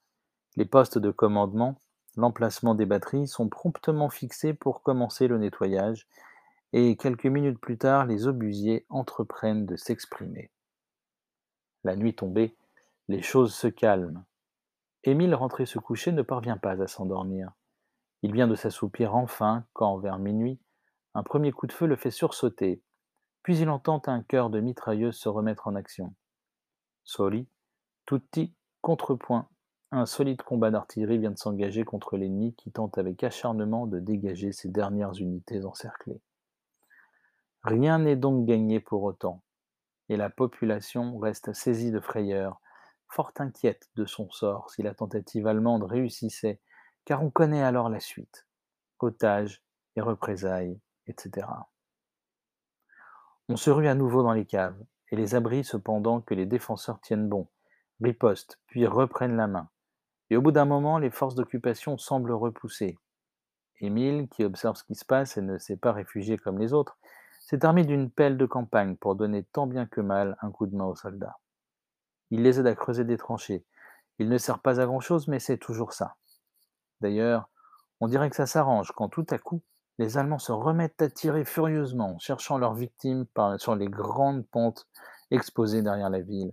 Les 0.56 0.64
postes 0.64 0.98
de 0.98 1.10
commandement, 1.10 1.78
L'emplacement 2.16 2.76
des 2.76 2.86
batteries 2.86 3.26
sont 3.26 3.48
promptement 3.48 4.08
fixés 4.08 4.54
pour 4.54 4.82
commencer 4.82 5.26
le 5.26 5.38
nettoyage 5.38 6.06
et 6.76 6.96
quelques 6.96 7.26
minutes 7.26 7.60
plus 7.60 7.78
tard, 7.78 8.04
les 8.04 8.26
obusiers 8.26 8.84
entreprennent 8.88 9.64
de 9.64 9.76
s'exprimer. 9.76 10.50
La 11.84 11.94
nuit 11.94 12.16
tombée, 12.16 12.56
les 13.06 13.22
choses 13.22 13.54
se 13.54 13.68
calment. 13.68 14.24
Émile, 15.04 15.37
rentré 15.37 15.66
se 15.66 15.78
coucher, 15.78 16.10
ne 16.10 16.22
parvient 16.22 16.56
pas 16.56 16.82
à 16.82 16.88
s'endormir. 16.88 17.52
Il 18.22 18.32
vient 18.32 18.48
de 18.48 18.56
s'assoupir 18.56 19.14
enfin 19.14 19.64
quand, 19.72 19.98
vers 19.98 20.18
minuit, 20.18 20.58
un 21.14 21.22
premier 21.22 21.52
coup 21.52 21.68
de 21.68 21.72
feu 21.72 21.87
le 21.87 21.94
fait 21.94 22.10
sursauter, 22.10 22.82
puis 23.44 23.56
il 23.58 23.70
entend 23.70 24.02
un 24.06 24.22
chœur 24.22 24.50
de 24.50 24.58
mitrailleuses 24.58 25.16
se 25.16 25.28
remettre 25.28 25.68
en 25.68 25.76
action. 25.76 26.12
Soli, 27.04 27.46
tutti, 28.04 28.52
contrepoint. 28.80 29.48
Un 29.92 30.06
solide 30.06 30.42
combat 30.42 30.72
d'artillerie 30.72 31.18
vient 31.18 31.30
de 31.30 31.38
s'engager 31.38 31.84
contre 31.84 32.16
l'ennemi 32.16 32.52
qui 32.56 32.72
tente 32.72 32.98
avec 32.98 33.22
acharnement 33.22 33.87
de 33.87 34.00
dégager 34.00 34.50
ses 34.50 34.70
dernières 34.70 35.14
unités 35.20 35.64
encerclées. 35.64 36.20
Rien 37.64 37.98
n'est 37.98 38.16
donc 38.16 38.44
gagné 38.46 38.79
pour 38.79 39.03
autant, 39.05 39.42
et 40.11 40.18
la 40.18 40.29
population 40.29 41.18
reste 41.18 41.55
saisie 41.55 41.90
de 41.90 42.00
frayeur, 42.00 42.61
fort 43.09 43.33
inquiète 43.38 43.88
de 43.96 44.05
son 44.05 44.31
sort 44.31 44.70
si 44.70 44.83
la 44.83 44.94
tentative 44.94 45.46
allemande 45.46 45.85
réussissait, 45.85 46.61
car 47.07 47.22
on 47.22 47.31
connaît 47.31 47.62
alors 47.62 47.88
la 47.88 48.00
suite. 48.00 48.46
Otages 49.00 49.62
et 49.96 50.03
représailles, 50.03 50.79
etc. 51.07 51.46
On 53.48 53.57
se 53.57 53.70
rue 53.70 53.88
à 53.88 53.94
nouveau 53.94 54.22
dans 54.22 54.33
les 54.33 54.46
caves, 54.46 54.83
et 55.11 55.16
les 55.16 55.35
abris 55.35 55.64
cependant 55.64 56.20
que 56.20 56.35
les 56.35 56.46
défenseurs 56.46 57.00
tiennent 57.00 57.29
bon, 57.29 57.48
ripostent, 58.03 58.61
puis 58.66 58.87
reprennent 58.87 59.37
la 59.37 59.46
main. 59.46 59.70
Et 60.29 60.37
au 60.37 60.42
bout 60.42 60.53
d'un 60.53 60.64
moment, 60.66 60.98
les 60.98 61.11
forces 61.11 61.35
d'occupation 61.35 61.96
semblent 61.96 62.33
repoussées. 62.33 62.98
Émile, 63.81 64.29
qui 64.29 64.44
observe 64.44 64.77
ce 64.77 64.85
qui 64.85 64.94
se 64.94 65.05
passe 65.05 65.37
et 65.37 65.42
ne 65.42 65.59
s'est 65.59 65.77
pas 65.77 65.92
réfugié 65.92 66.38
comme 66.38 66.59
les 66.59 66.72
autres, 66.72 66.98
s'est 67.46 67.64
armé 67.64 67.85
d'une 67.85 68.11
pelle 68.11 68.38
de 68.38 68.46
campagne 68.46 68.96
pour 68.96 69.16
donner 69.16 69.44
tant 69.44 69.66
bien 69.66 69.85
que 69.85 70.00
mal 70.00 70.37
un 70.40 70.50
coup 70.50 70.66
de 70.66 70.74
main 70.74 70.87
aux 70.87 70.96
soldats. 70.96 71.38
Il 72.30 72.42
les 72.42 72.59
aide 72.59 72.66
à 72.66 72.74
creuser 72.74 73.04
des 73.04 73.18
tranchées. 73.18 73.64
Il 74.18 74.30
ne 74.30 74.38
sert 74.38 74.61
pas 74.61 74.80
à 74.80 74.87
grand-chose, 74.87 75.28
mais 75.28 75.40
c'est 75.40 75.59
toujours 75.59 75.92
ça. 75.92 76.16
D'ailleurs, 77.02 77.50
on 78.00 78.09
dirait 78.09 78.30
que 78.30 78.37
ça 78.37 78.46
s'arrange 78.46 78.92
quand 78.92 79.11
tout 79.11 79.26
à 79.28 79.38
coup, 79.38 79.62
les 79.98 80.16
Allemands 80.16 80.38
se 80.38 80.52
remettent 80.52 81.02
à 81.02 81.11
tirer 81.11 81.44
furieusement, 81.44 82.18
cherchant 82.18 82.57
leurs 82.57 82.74
victimes 82.74 83.26
sur 83.59 83.76
les 83.76 83.88
grandes 83.88 84.46
pentes 84.46 84.88
exposées 85.30 85.83
derrière 85.83 86.11
la 86.11 86.20
ville. 86.20 86.52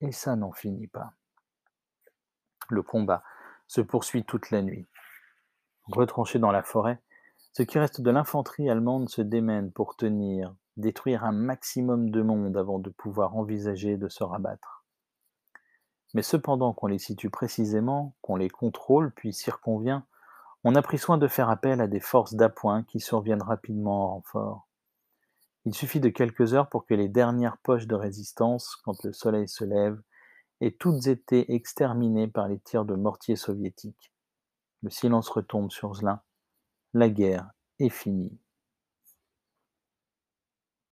Et 0.00 0.10
ça 0.10 0.36
n'en 0.36 0.52
finit 0.52 0.88
pas. 0.88 1.12
Le 2.70 2.82
combat 2.82 3.22
se 3.66 3.82
poursuit 3.82 4.24
toute 4.24 4.50
la 4.50 4.62
nuit. 4.62 4.86
Retranché 5.84 6.38
dans 6.38 6.50
la 6.50 6.62
forêt, 6.62 7.00
ce 7.52 7.62
qui 7.62 7.78
reste 7.78 8.00
de 8.00 8.10
l'infanterie 8.10 8.70
allemande 8.70 9.08
se 9.08 9.22
démène 9.22 9.72
pour 9.72 9.96
tenir, 9.96 10.54
détruire 10.76 11.24
un 11.24 11.32
maximum 11.32 12.10
de 12.10 12.22
monde 12.22 12.56
avant 12.56 12.78
de 12.78 12.90
pouvoir 12.90 13.36
envisager 13.36 13.96
de 13.96 14.08
se 14.08 14.22
rabattre. 14.22 14.84
Mais 16.14 16.22
cependant 16.22 16.72
qu'on 16.72 16.86
les 16.86 16.98
situe 16.98 17.30
précisément, 17.30 18.14
qu'on 18.22 18.36
les 18.36 18.50
contrôle 18.50 19.12
puis 19.12 19.32
circonvient, 19.32 20.04
on 20.62 20.74
a 20.74 20.82
pris 20.82 20.98
soin 20.98 21.18
de 21.18 21.28
faire 21.28 21.48
appel 21.48 21.80
à 21.80 21.86
des 21.86 22.00
forces 22.00 22.34
d'appoint 22.34 22.82
qui 22.84 23.00
surviennent 23.00 23.42
rapidement 23.42 24.04
en 24.04 24.14
renfort. 24.14 24.68
Il 25.64 25.74
suffit 25.74 26.00
de 26.00 26.08
quelques 26.08 26.54
heures 26.54 26.68
pour 26.68 26.86
que 26.86 26.94
les 26.94 27.08
dernières 27.08 27.58
poches 27.58 27.86
de 27.86 27.94
résistance, 27.94 28.76
quand 28.84 29.02
le 29.04 29.12
soleil 29.12 29.48
se 29.48 29.64
lève, 29.64 30.00
aient 30.60 30.76
toutes 30.78 31.06
été 31.06 31.54
exterminées 31.54 32.28
par 32.28 32.48
les 32.48 32.58
tirs 32.58 32.84
de 32.84 32.94
mortiers 32.94 33.36
soviétiques. 33.36 34.12
Le 34.82 34.90
silence 34.90 35.28
retombe 35.28 35.70
sur 35.70 35.94
Zlin. 35.94 36.22
La 36.94 37.08
guerre 37.08 37.50
est 37.78 37.88
finie. 37.88 38.38